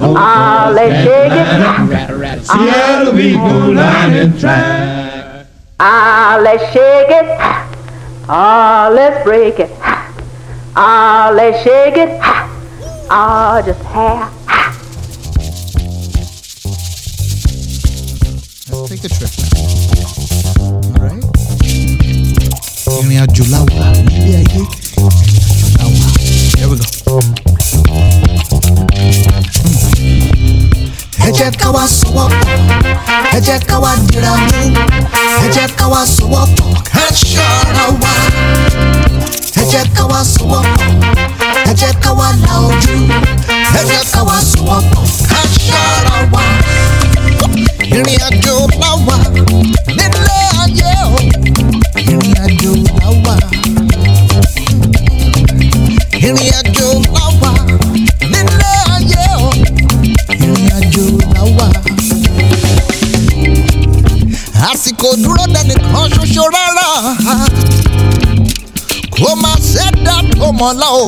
Ah, 0.00 0.70
let's 0.74 0.96
shake 1.04 1.32
it. 1.32 2.44
Seattle, 2.46 3.12
we 3.14 3.32
go 3.32 3.70
line 3.76 4.12
and 4.14 4.38
track. 4.40 5.46
Ah, 5.80 6.38
let's 6.42 6.64
shake 6.72 7.10
it. 7.10 7.28
Ah, 8.28 8.90
let's 8.92 9.22
break 9.24 9.58
it. 9.58 9.70
Ah, 10.74 11.30
let's 11.34 11.62
shake 11.62 11.96
it. 11.96 12.18
Ah, 13.10 13.60
just 13.64 13.82
half. 13.82 14.32
Let's 18.70 18.88
take 18.88 19.04
a 19.04 19.08
trip. 19.08 19.32
Alright? 20.96 21.24
Ìrìn 23.02 23.20
àjò 23.24 23.44
la 23.52 23.58
wà 23.68 23.86
nílé 24.08 24.32
ayé. 24.40 24.60
La 24.60 24.64
wà. 24.64 24.81
Pọ̀ 27.12 27.20
ẹ 31.26 31.28
jẹ́ 33.46 33.58
ká 33.68 33.76
wá 33.84 33.92
dira 34.08 34.32
jẹ́ 35.54 35.68
ká 35.78 35.84
wá 35.92 36.00
sowọ́ 36.14 36.44
ká 36.92 37.04
ṣọ́ra 37.20 37.84
wa 38.02 38.14
ẹ 39.60 39.62
jẹ́ 41.80 41.92
ká 42.02 42.10
wá 42.18 42.28
la 42.44 42.54
ojú 42.68 42.96
ẹ 43.78 43.80
wá 44.28 44.36
sowọ́ 44.50 44.78
ká 45.30 45.40
ṣọ́ra 45.64 46.16
wa 46.32 46.42
ìrìn 47.96 48.20
àjò 52.44 52.72
la 52.90 53.08
ìrìn 56.26 56.52
àjò 56.60 56.88
la 57.14 57.24
wà 57.40 57.52
nílé 58.30 58.70
ayé 58.94 59.24
o 59.46 59.50
ìrìn 60.42 60.68
àjò 60.78 61.04
la 61.34 61.42
wà. 61.56 61.66
àsìkò 64.70 65.08
dúró 65.22 65.44
dẹnìkan 65.54 66.06
ṣoṣo 66.14 66.44
rárá 66.54 66.88
kó 69.14 69.34
máa 69.42 69.58
ṣẹ́dá 69.72 70.14
tó 70.38 70.46
mọ̀ 70.58 70.72
o. 71.00 71.04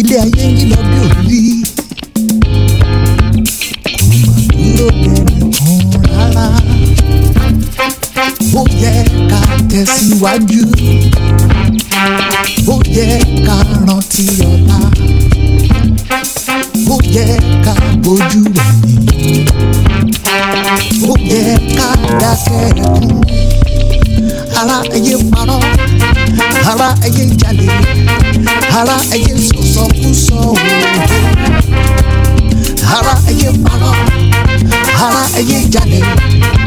ilé 0.00 0.16
ayé 0.24 0.44
yìí 0.56 0.64
lọ 0.70 0.76
bí 0.90 0.98
òbí 1.06 1.40
ó 8.54 8.62
yẹ 8.82 9.04
ká 9.30 9.40
tẹ̀síwájú. 9.70 10.62
Ó 12.68 12.76
yẹ 12.96 13.18
ká 13.46 13.56
rántí 13.86 14.24
ọ̀la 14.50 14.78
ó 16.94 16.96
yẹ 17.14 17.26
ká 17.64 17.74
bójú 18.02 18.40
ẹ̀yìn 18.64 19.46
ó 21.10 21.12
yẹ 21.30 21.42
ká 21.78 21.88
dákẹ́ 22.20 22.60
ẹ̀kún 22.68 23.20
ara 24.60 24.78
ẹyẹ 24.96 25.16
parọ́. 25.32 25.60
Ara 26.70 26.88
ẹyẹ 27.06 27.24
jalè. 27.40 27.68
Ara 28.78 28.96
ẹyẹ 29.14 29.34
sọ̀sọ̀kúsọ 29.48 30.38
ara 32.96 33.14
ẹyẹ 33.30 33.50
parọ́. 33.64 33.94
Ara 35.04 35.22
ẹyẹ 35.40 35.58
jalè 35.74 36.00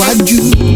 tẹ̀síwájú 0.00 0.69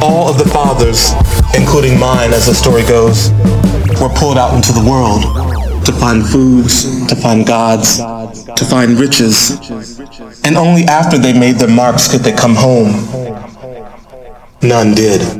all 0.00 0.28
of 0.28 0.38
the 0.38 0.48
fathers, 0.52 1.10
including 1.58 1.98
mine 1.98 2.32
as 2.32 2.46
the 2.46 2.54
story 2.54 2.82
goes, 2.82 3.30
were 4.00 4.08
pulled 4.14 4.38
out 4.38 4.54
into 4.54 4.70
the 4.72 4.84
world 4.88 5.22
to 5.84 5.92
find 5.92 6.24
foods, 6.24 7.06
to 7.08 7.16
find 7.16 7.44
gods, 7.44 7.98
to 7.98 8.64
find 8.64 8.98
riches. 9.00 9.58
And 10.44 10.56
only 10.56 10.84
after 10.84 11.18
they 11.18 11.32
made 11.32 11.56
their 11.56 11.68
marks 11.68 12.08
could 12.08 12.20
they 12.20 12.32
come 12.32 12.54
home. 12.54 12.92
None 14.62 14.94
did. 14.94 15.37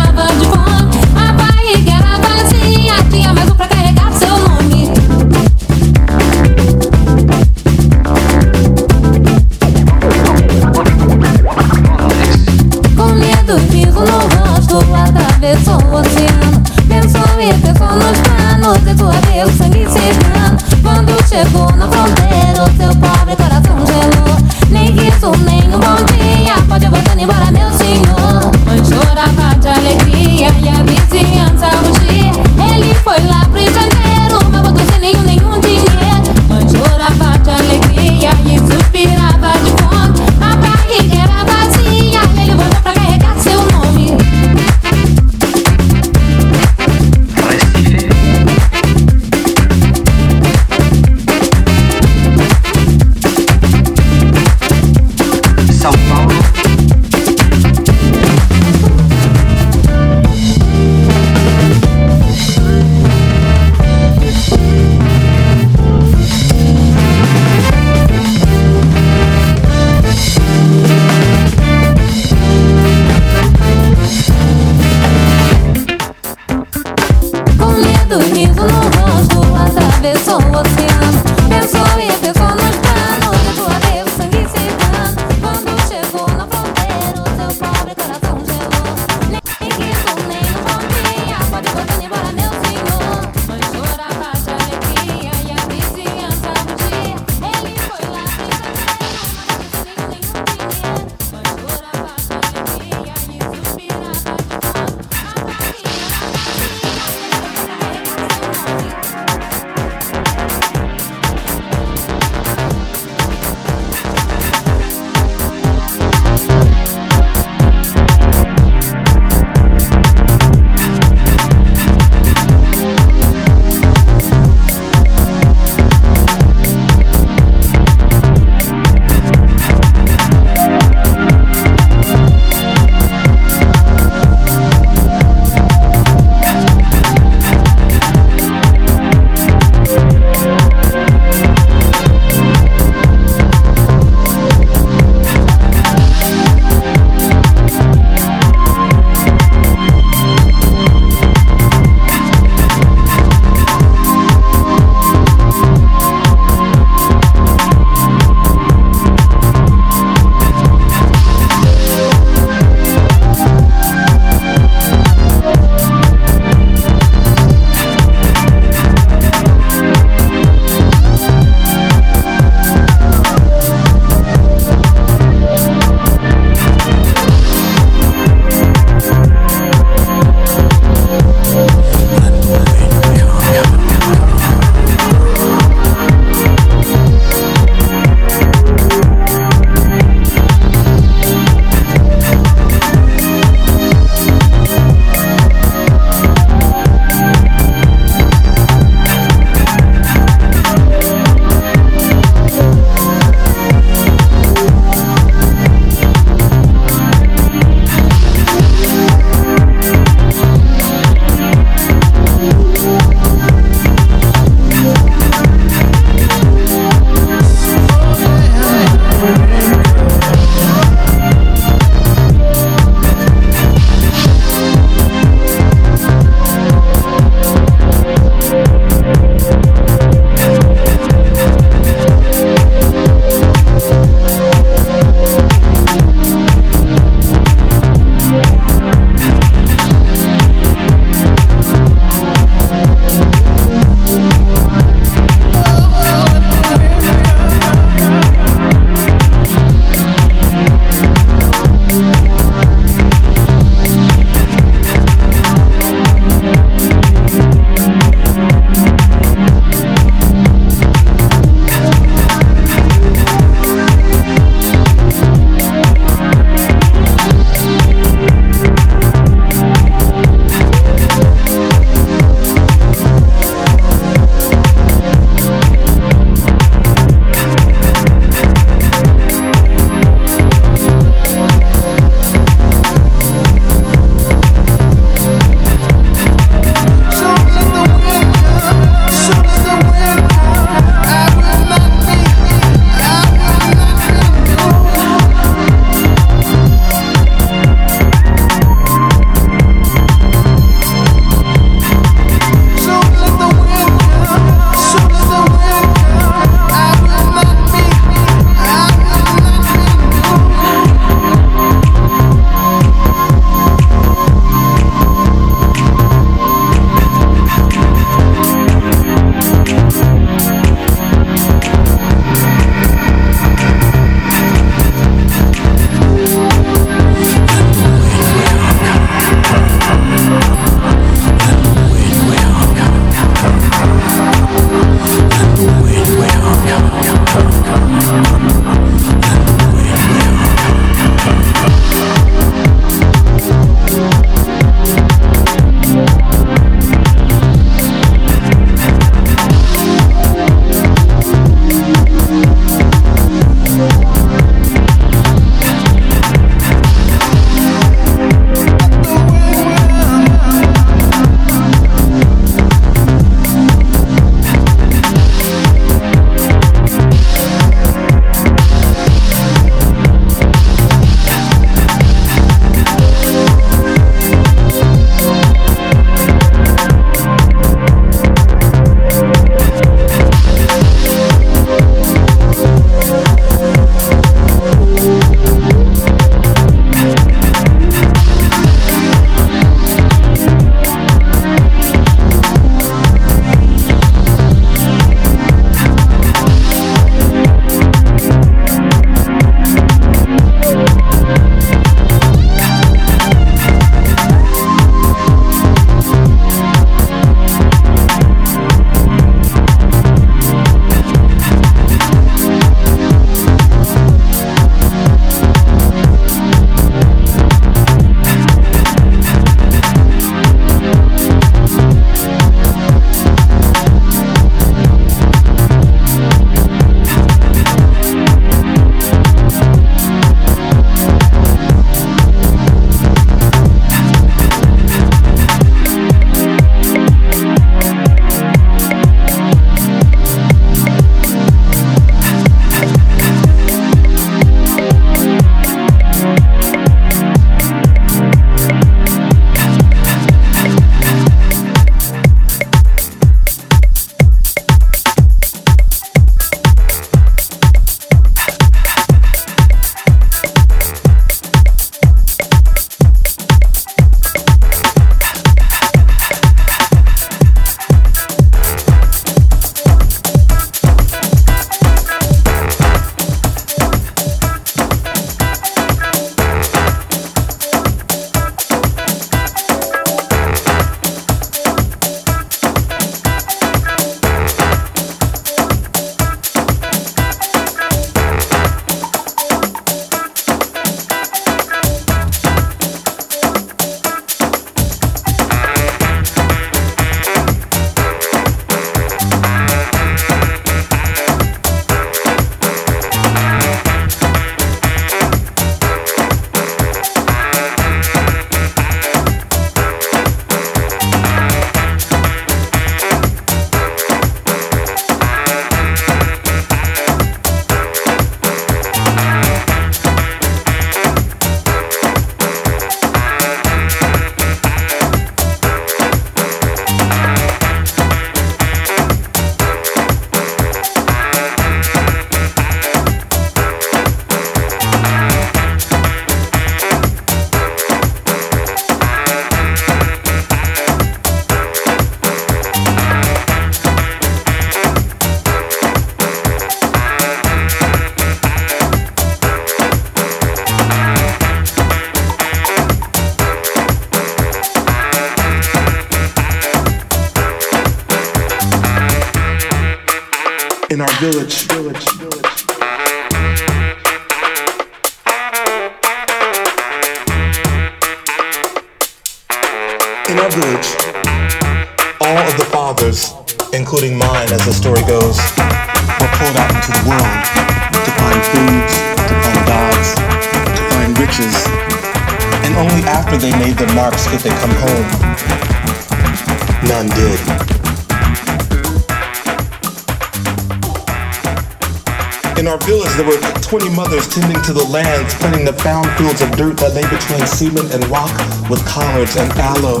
Fields 596.16 596.40
of 596.40 596.50
dirt 596.56 596.76
that 596.80 596.96
lay 596.96 597.04
between 597.12 597.44
cement 597.46 597.92
and 597.92 598.00
rock 598.08 598.32
with 598.72 598.80
collards 598.88 599.36
and 599.36 599.48
aloe. 599.60 600.00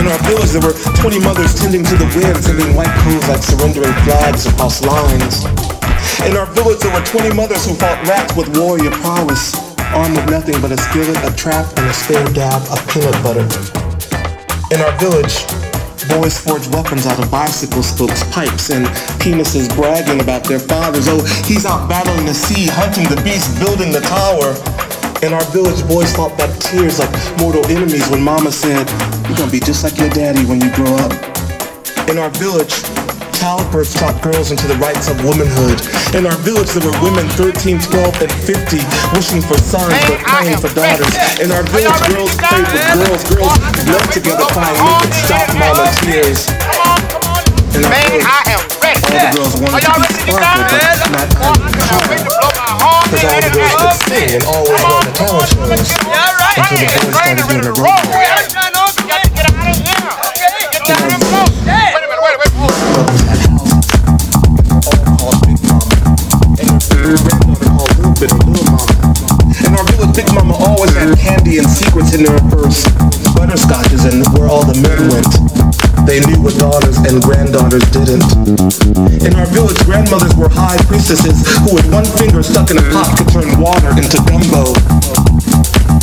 In 0.00 0.08
our 0.08 0.18
village, 0.26 0.50
there 0.50 0.64
were 0.64 0.74
20 0.98 1.20
mothers 1.20 1.54
tending 1.54 1.84
to 1.84 1.94
the 1.94 2.08
wind, 2.16 2.36
sending 2.40 2.74
white 2.74 2.90
crows 3.04 3.24
like 3.28 3.44
surrendering 3.44 3.94
flags 4.08 4.48
across 4.48 4.82
lines. 4.82 5.44
In 6.24 6.36
our 6.36 6.48
village, 6.56 6.80
there 6.80 6.92
were 6.92 7.04
20 7.04 7.36
mothers 7.36 7.68
who 7.68 7.76
fought 7.76 8.00
rats 8.08 8.34
with 8.34 8.48
warrior 8.56 8.90
prowess, 9.04 9.54
armed 9.92 10.16
with 10.16 10.28
nothing 10.32 10.56
but 10.60 10.72
a 10.72 10.78
skillet, 10.78 11.20
a 11.22 11.30
trap, 11.36 11.68
and 11.76 11.86
a 11.86 11.94
spare 11.94 12.26
dab 12.32 12.64
of 12.72 12.80
peanut 12.88 13.14
butter. 13.22 13.46
In 14.72 14.80
our 14.80 14.94
village, 14.98 15.44
boys 16.08 16.36
forged 16.36 16.72
weapons 16.74 17.06
out 17.06 17.22
of 17.22 17.30
bicycle 17.30 17.82
spokes, 17.82 18.24
pipes, 18.32 18.70
and 18.70 18.86
penises 19.20 19.68
bragging 19.76 20.20
about 20.20 20.44
their 20.44 20.58
fathers. 20.58 21.06
Oh, 21.08 21.22
he's 21.44 21.64
out 21.66 21.88
battling 21.88 22.26
the 22.26 22.34
sea, 22.34 22.66
hunting 22.66 23.04
the 23.08 23.20
beast, 23.22 23.52
building 23.60 23.92
the 23.92 24.00
tower. 24.00 24.73
In 25.24 25.32
our 25.32 25.48
village, 25.56 25.80
boys 25.88 26.12
fought 26.12 26.36
back 26.36 26.52
tears 26.60 27.00
like 27.00 27.08
mortal 27.40 27.64
enemies 27.72 28.04
when 28.12 28.20
mama 28.20 28.52
said, 28.52 28.84
you're 29.24 29.40
gonna 29.40 29.48
be 29.48 29.56
just 29.56 29.80
like 29.80 29.96
your 29.96 30.12
daddy 30.12 30.44
when 30.44 30.60
you 30.60 30.68
grow 30.76 30.92
up. 31.00 31.16
In 32.12 32.20
our 32.20 32.28
village, 32.36 32.84
childbirth 33.32 33.88
taught 33.96 34.20
girls 34.20 34.52
into 34.52 34.68
the 34.68 34.76
rights 34.76 35.08
of 35.08 35.16
womanhood. 35.24 35.80
In 36.12 36.28
our 36.28 36.36
village, 36.44 36.68
there 36.76 36.84
were 36.84 36.92
women 37.00 37.24
13, 37.40 37.56
12, 37.56 38.20
and 38.20 38.32
50 38.44 38.84
wishing 39.16 39.40
for 39.40 39.56
sons 39.56 39.96
but 40.04 40.20
praying 40.28 40.60
for 40.60 40.68
daughters. 40.76 41.08
In 41.40 41.48
our 41.56 41.64
village, 41.72 41.96
girls 42.04 42.36
prayed 42.36 42.68
with 42.68 42.84
girls. 42.92 43.24
Girls 43.24 43.56
left 43.88 44.12
together 44.12 44.44
crying, 44.52 44.76
we 44.76 44.92
could 45.08 45.16
stop 45.24 45.48
mama 45.56 45.88
tears. 46.04 46.52
In 47.72 47.80
our 47.80 47.96
village, 47.96 48.28
all 49.08 49.16
the 49.24 49.28
girls 49.40 49.56
wanted 49.56 49.88
to 49.88 49.92
be 49.96 50.04
sparkle, 50.20 50.68
but 50.68 50.84
not 51.16 51.28
kind 51.32 51.56
of 51.56 52.28
hard. 52.28 52.53
Because 53.10 53.24
all 53.24 53.40
the 53.40 53.50
girls 53.54 53.74
could 53.78 53.94
sing 54.08 54.28
and 54.34 54.44
always 54.44 54.82
won 54.82 55.04
the 55.06 55.12
talent 55.14 55.48
shows. 55.54 55.70
Until 56.56 56.78
the 56.78 56.90
boys 56.90 57.14
started 57.14 57.46
doing 57.46 57.62
the 57.62 57.74
role 57.78 58.02
play. 58.10 58.26
Our 69.74 69.82
village, 69.90 70.06
In 70.06 70.12
Big 70.12 70.28
Mama 70.34 70.54
always 70.54 70.94
had 70.94 71.18
candy 71.18 71.58
and 71.58 71.68
secrets 71.68 72.14
in 72.14 72.24
her 72.26 72.38
purse. 72.50 72.84
Butterscotches 73.34 74.04
and 74.04 74.26
where 74.36 74.48
all 74.48 74.64
the 74.64 74.74
men 74.82 75.08
went. 75.10 75.26
They 76.06 76.20
knew 76.20 76.40
what 76.42 76.54
daughters 76.58 76.98
and 76.98 77.22
granddaughters 77.22 77.82
didn't. 77.90 78.93
Grandmothers 80.14 80.38
were 80.38 80.54
high 80.54 80.78
priestesses 80.86 81.42
who 81.66 81.74
with 81.74 81.90
one 81.90 82.06
finger 82.14 82.38
stuck 82.38 82.70
in 82.70 82.78
a 82.78 82.86
pot 82.94 83.18
could 83.18 83.26
turn 83.34 83.50
water 83.58 83.90
into 83.98 84.22
gumbo. 84.22 84.70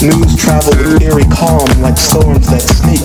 News 0.04 0.36
traveled 0.36 0.76
with 0.84 1.00
eerie 1.00 1.24
calm 1.32 1.64
like 1.80 1.96
storms 1.96 2.44
that 2.52 2.60
sneak. 2.60 3.00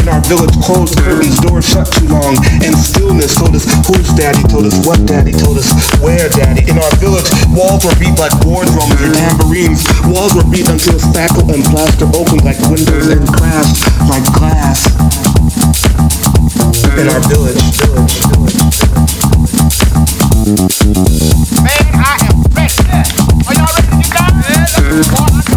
In 0.00 0.08
our 0.08 0.24
village, 0.24 0.56
closed 0.64 0.96
curtains, 0.96 1.36
doors 1.44 1.68
shut 1.68 1.92
too 1.92 2.08
long, 2.08 2.40
and 2.64 2.72
stillness 2.72 3.36
told 3.36 3.52
us 3.52 3.68
whose 3.84 4.08
daddy 4.16 4.40
told 4.48 4.64
us 4.64 4.80
what 4.88 5.04
daddy 5.04 5.36
told 5.36 5.60
us 5.60 5.68
where 6.00 6.32
daddy. 6.32 6.64
In 6.64 6.80
our 6.80 6.94
village, 6.96 7.28
walls 7.52 7.84
were 7.84 7.92
beat 8.00 8.16
like 8.16 8.32
war 8.40 8.64
drums 8.64 8.96
tambourines. 9.12 9.84
Walls 10.08 10.32
were 10.32 10.48
beat 10.48 10.72
until 10.72 10.96
spackle 10.96 11.52
and 11.52 11.60
plaster 11.68 12.08
opened 12.16 12.48
like 12.48 12.56
windows 12.72 13.12
and 13.12 13.28
crashed 13.28 13.84
like 14.08 14.24
glass. 14.32 14.88
In 16.00 17.08
our 17.08 17.20
village. 17.28 17.60
Man, 21.60 21.84
I 21.92 22.16
am 22.24 22.40
ready. 22.56 22.80
Are 23.46 23.54
y'all 23.54 23.68
ready 23.76 24.00
to 24.00 24.08
go? 24.10 24.24
Boy, 25.12 25.49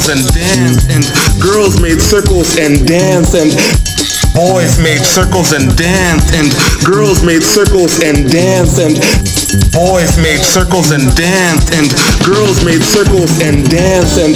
circles 0.00 0.08
and 0.10 0.34
danced, 0.34 0.90
and 0.90 1.04
girls 1.40 1.80
made 1.80 2.00
circles 2.00 2.58
and 2.58 2.86
danced, 2.86 3.34
and 3.34 3.50
boys 4.34 4.78
made 4.82 4.98
circles 4.98 5.52
and 5.52 5.76
danced, 5.76 6.34
and 6.34 6.50
girls 6.84 7.22
made 7.22 7.42
circles 7.42 8.02
and 8.02 8.28
danced, 8.28 8.80
and 8.80 8.98
boys 9.70 10.18
made 10.18 10.42
circles 10.42 10.90
and 10.90 11.14
danced, 11.14 11.70
and 11.74 11.86
girls 12.26 12.64
made 12.64 12.82
circles 12.82 13.30
and 13.40 13.70
danced, 13.70 14.18
and 14.18 14.34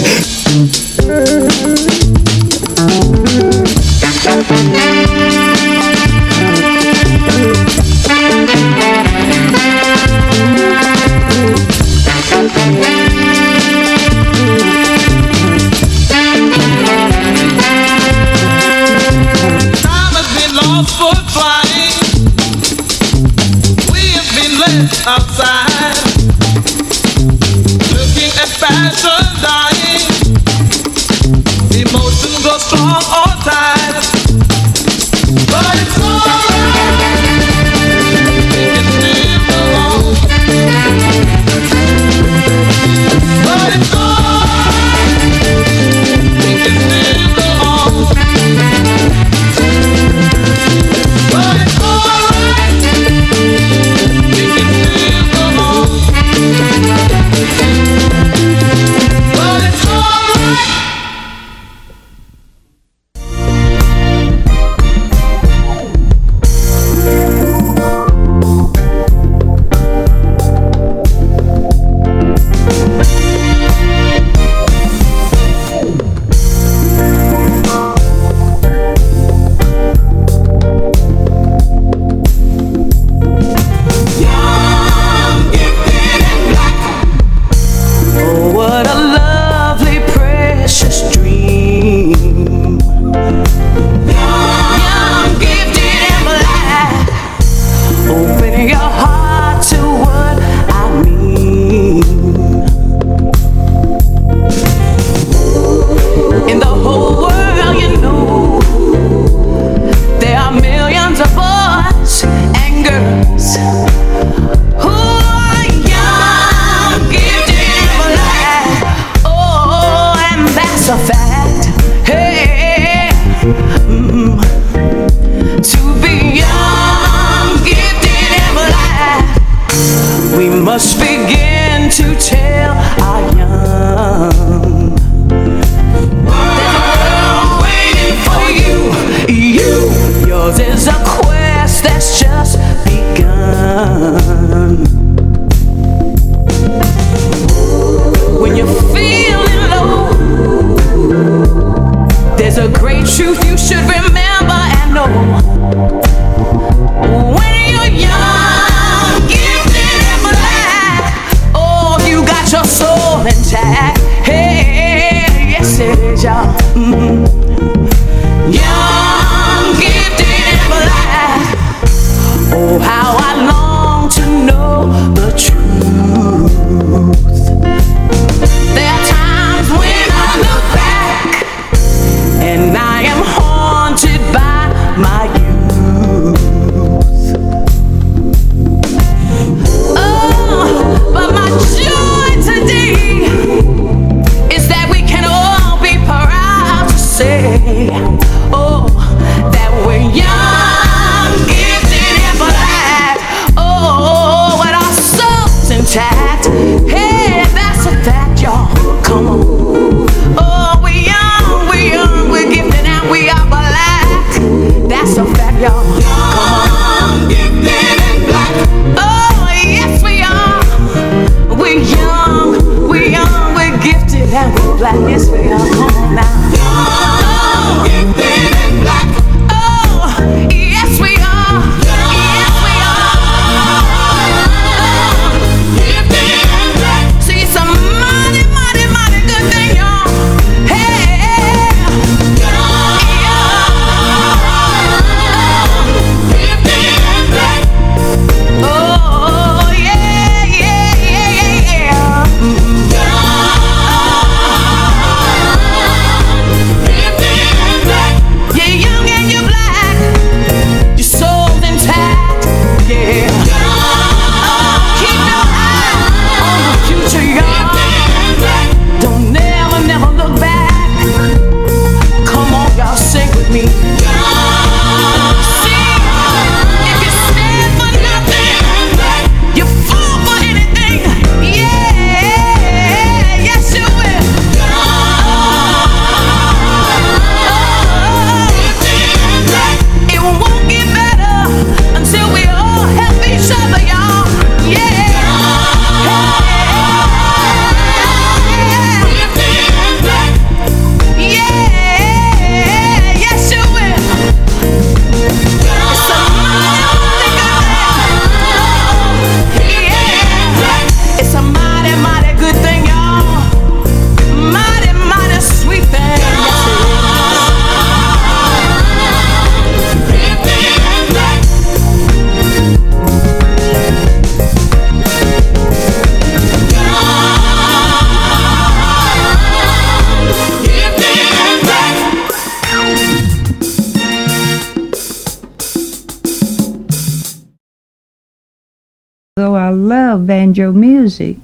banjo 340.49 340.73
music, 340.73 341.37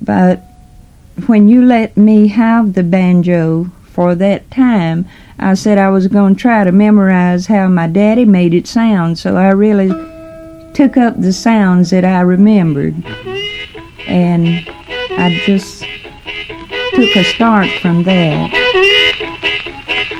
but 0.00 0.40
when 1.26 1.48
you 1.48 1.64
let 1.64 1.96
me 1.96 2.28
have 2.28 2.74
the 2.74 2.82
banjo 2.84 3.64
for 3.82 4.14
that 4.14 4.48
time, 4.52 5.04
I 5.38 5.54
said 5.54 5.78
I 5.78 5.90
was 5.90 6.06
going 6.06 6.36
to 6.36 6.40
try 6.40 6.62
to 6.62 6.70
memorize 6.70 7.46
how 7.46 7.66
my 7.66 7.88
daddy 7.88 8.24
made 8.24 8.54
it 8.54 8.68
sound. 8.68 9.18
So 9.18 9.36
I 9.36 9.48
really 9.50 9.88
took 10.74 10.96
up 10.96 11.20
the 11.20 11.32
sounds 11.32 11.90
that 11.90 12.04
I 12.04 12.20
remembered. 12.20 12.94
And 14.06 14.46
I 15.18 15.40
just 15.44 15.80
took 16.94 17.16
a 17.16 17.24
start 17.24 17.68
from 17.80 18.04
that. 18.04 18.52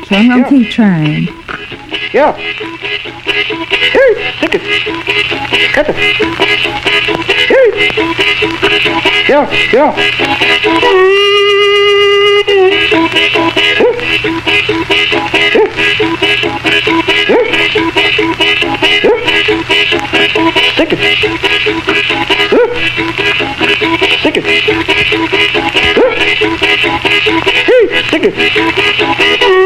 So 0.09 0.16
I'm 0.16 0.28
going 0.28 0.43
to 0.43 0.51
keep 0.51 0.70
trying. 0.70 1.28
Yeah. 2.16 2.32
Hey, 2.32 2.48
take 4.40 4.55
it. 4.55 4.62
Cut 5.74 5.86
it. 5.90 5.97
Hey. 7.52 7.68
Yeah, 9.28 9.44
yeah. 9.70 9.93
Take 20.74 20.93
it. 20.93 20.98
Take 24.22 24.36
it. 24.38 24.44
Hey, 27.66 27.84
take 28.10 28.24
it. 28.24 29.65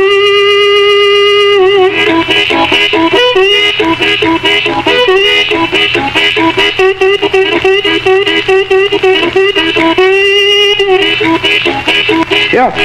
Yeah. 12.52 12.76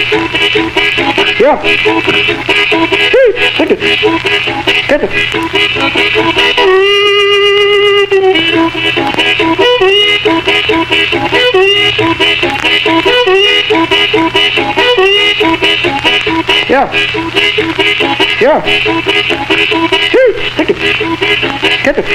Yeah. 1.39 1.57
Hey, 1.63 1.75
take 3.57 3.71
it. 3.71 3.79
Get 4.87 5.01
it. 5.03 6.55
Yeah. 16.67 16.91
Yeah. 18.41 18.61
Hey, 18.61 18.79
take 20.57 20.69
it. 20.71 20.77
Get 21.83 21.97
it. 21.97 22.05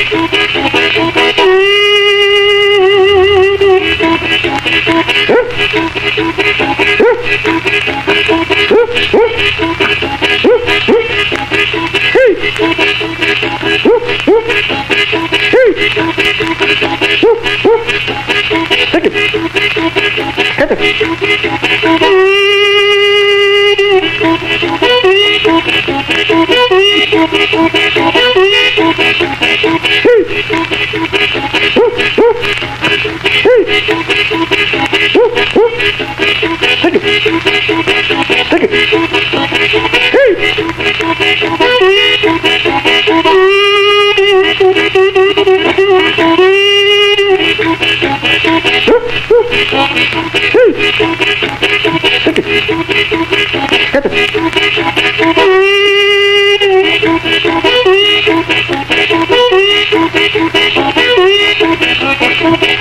Hey! 55.33 56.00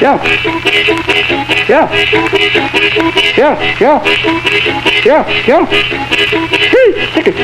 Yeah. 0.01 0.15
Yeah. 1.67 1.91
Yeah, 3.37 3.55
yeah. 3.79 3.99
Yeah, 5.05 5.23
yeah. 5.47 5.65
Hey, 5.65 6.87
take 7.13 7.27
it. 7.27 7.35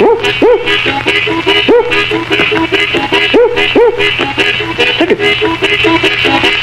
Woo, 0.00 0.08
woo. 0.08 0.24
Woo. 0.40 0.56
Woo. 1.68 1.82
Take 4.98 5.10
it. 5.10 5.18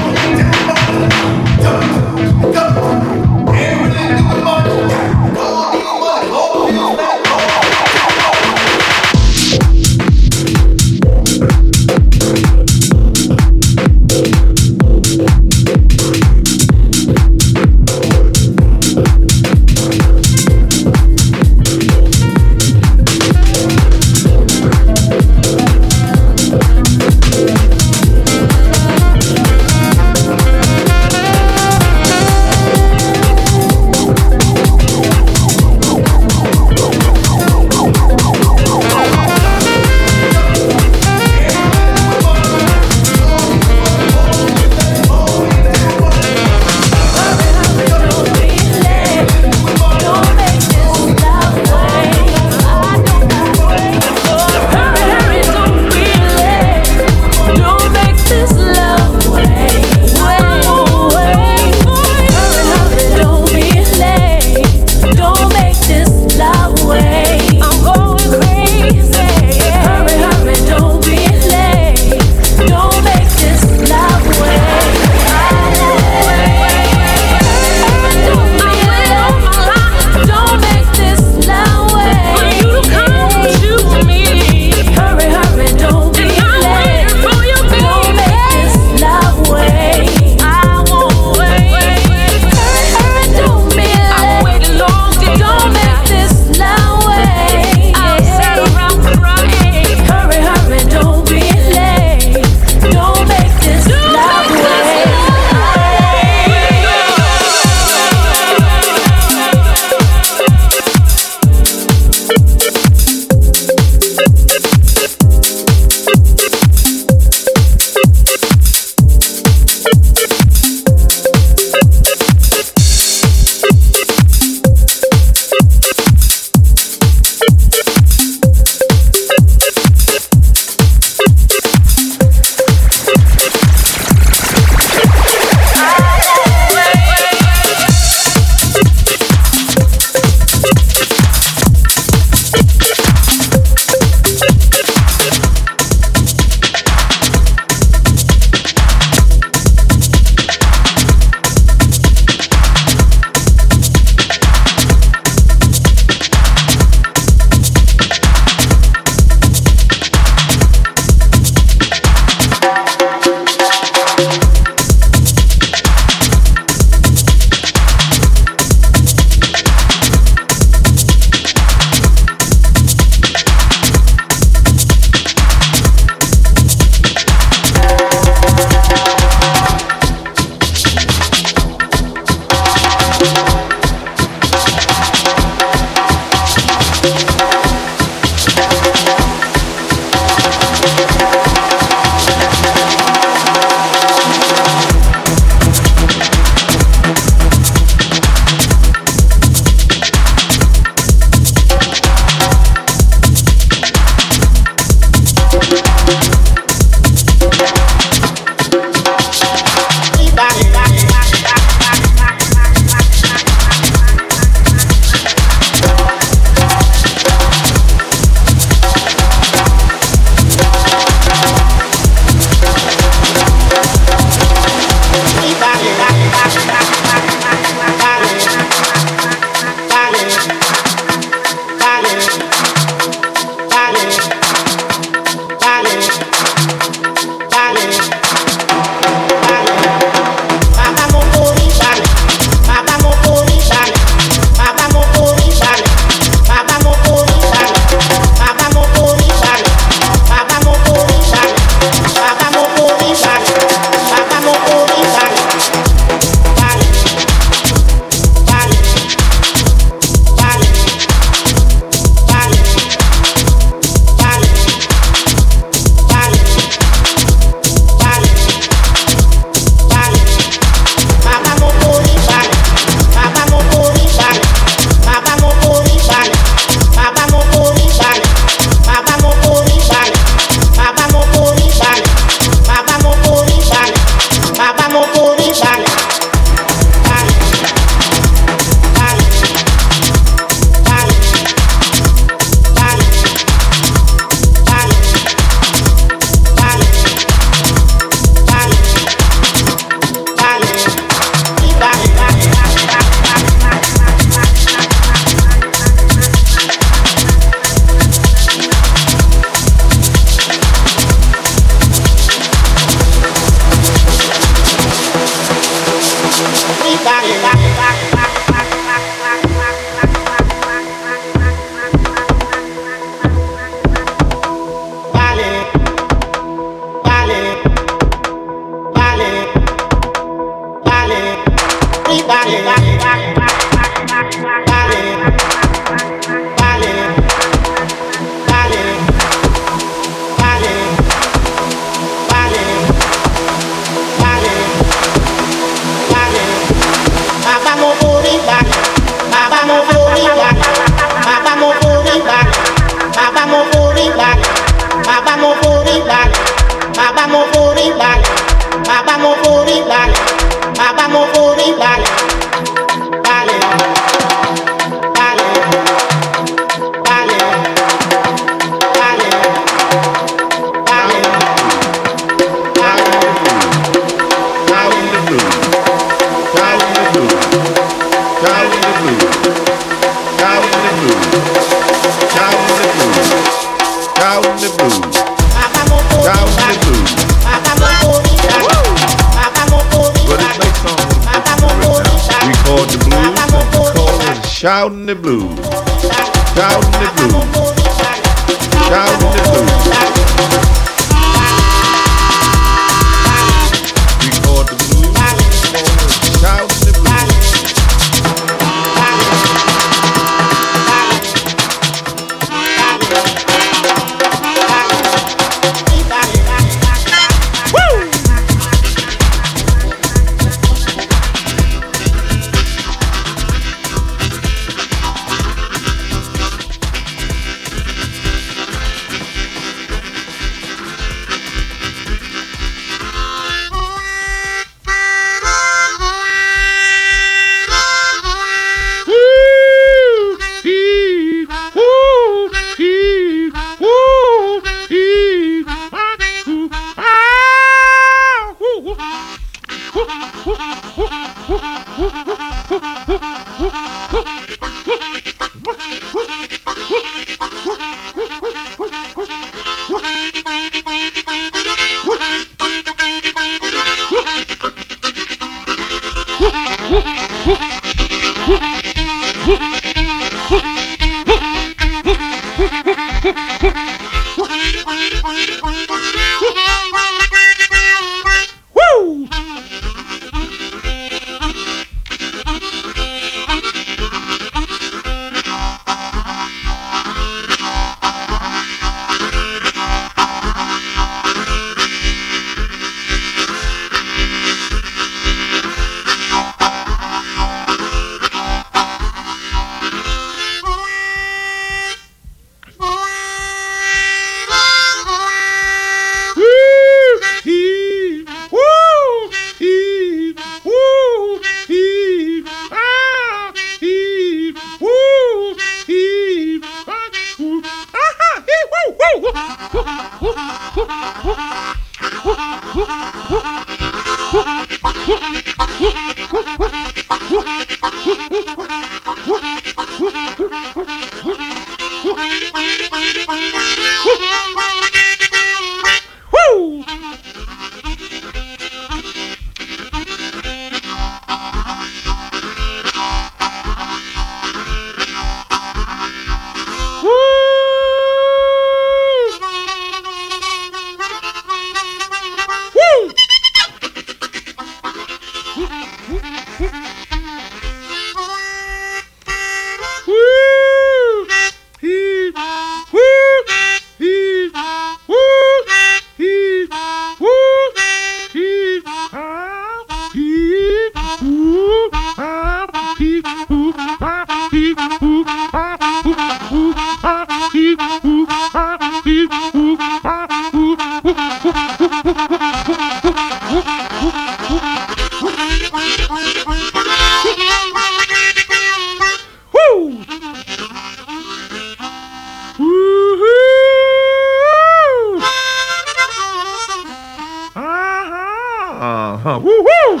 huh? 599.18 599.40
Woo 599.42 599.62
woo! 599.62 600.00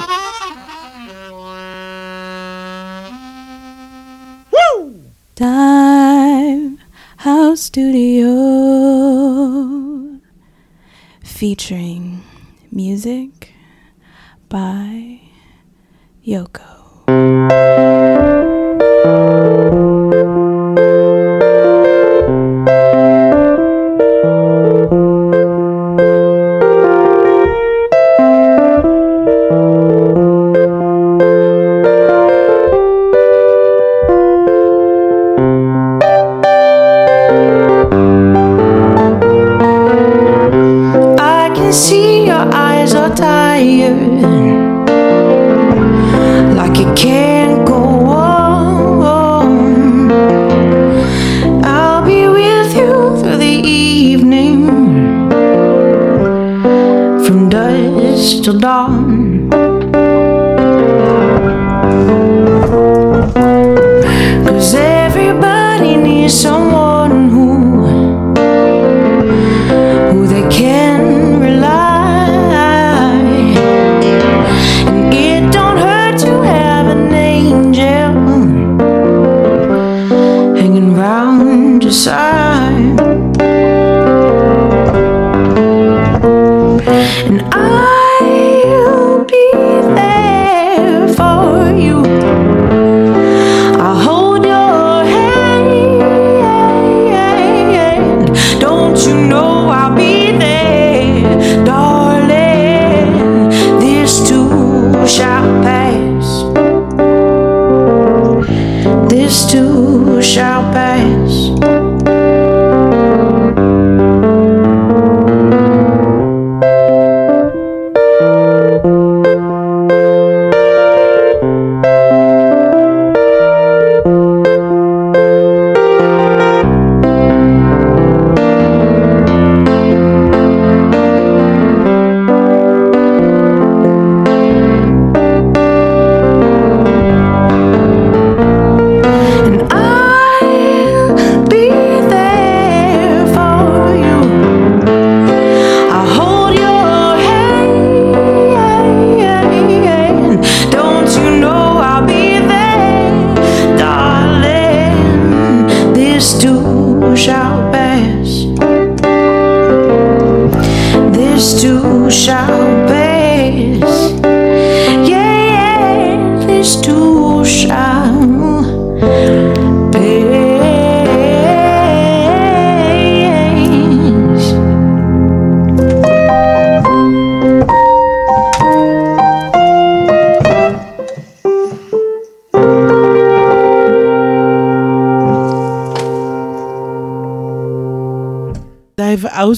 Woo! 4.52 4.94
House 7.18 7.62
Studio 7.62 8.30
featuring 11.22 12.22
music 12.70 13.52
by 14.48 15.20
Yoko. 16.24 17.87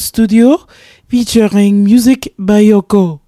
Studio 0.01 0.67
featuring 1.09 1.85
music 1.85 2.33
by 2.39 2.65
Yoko. 2.65 3.20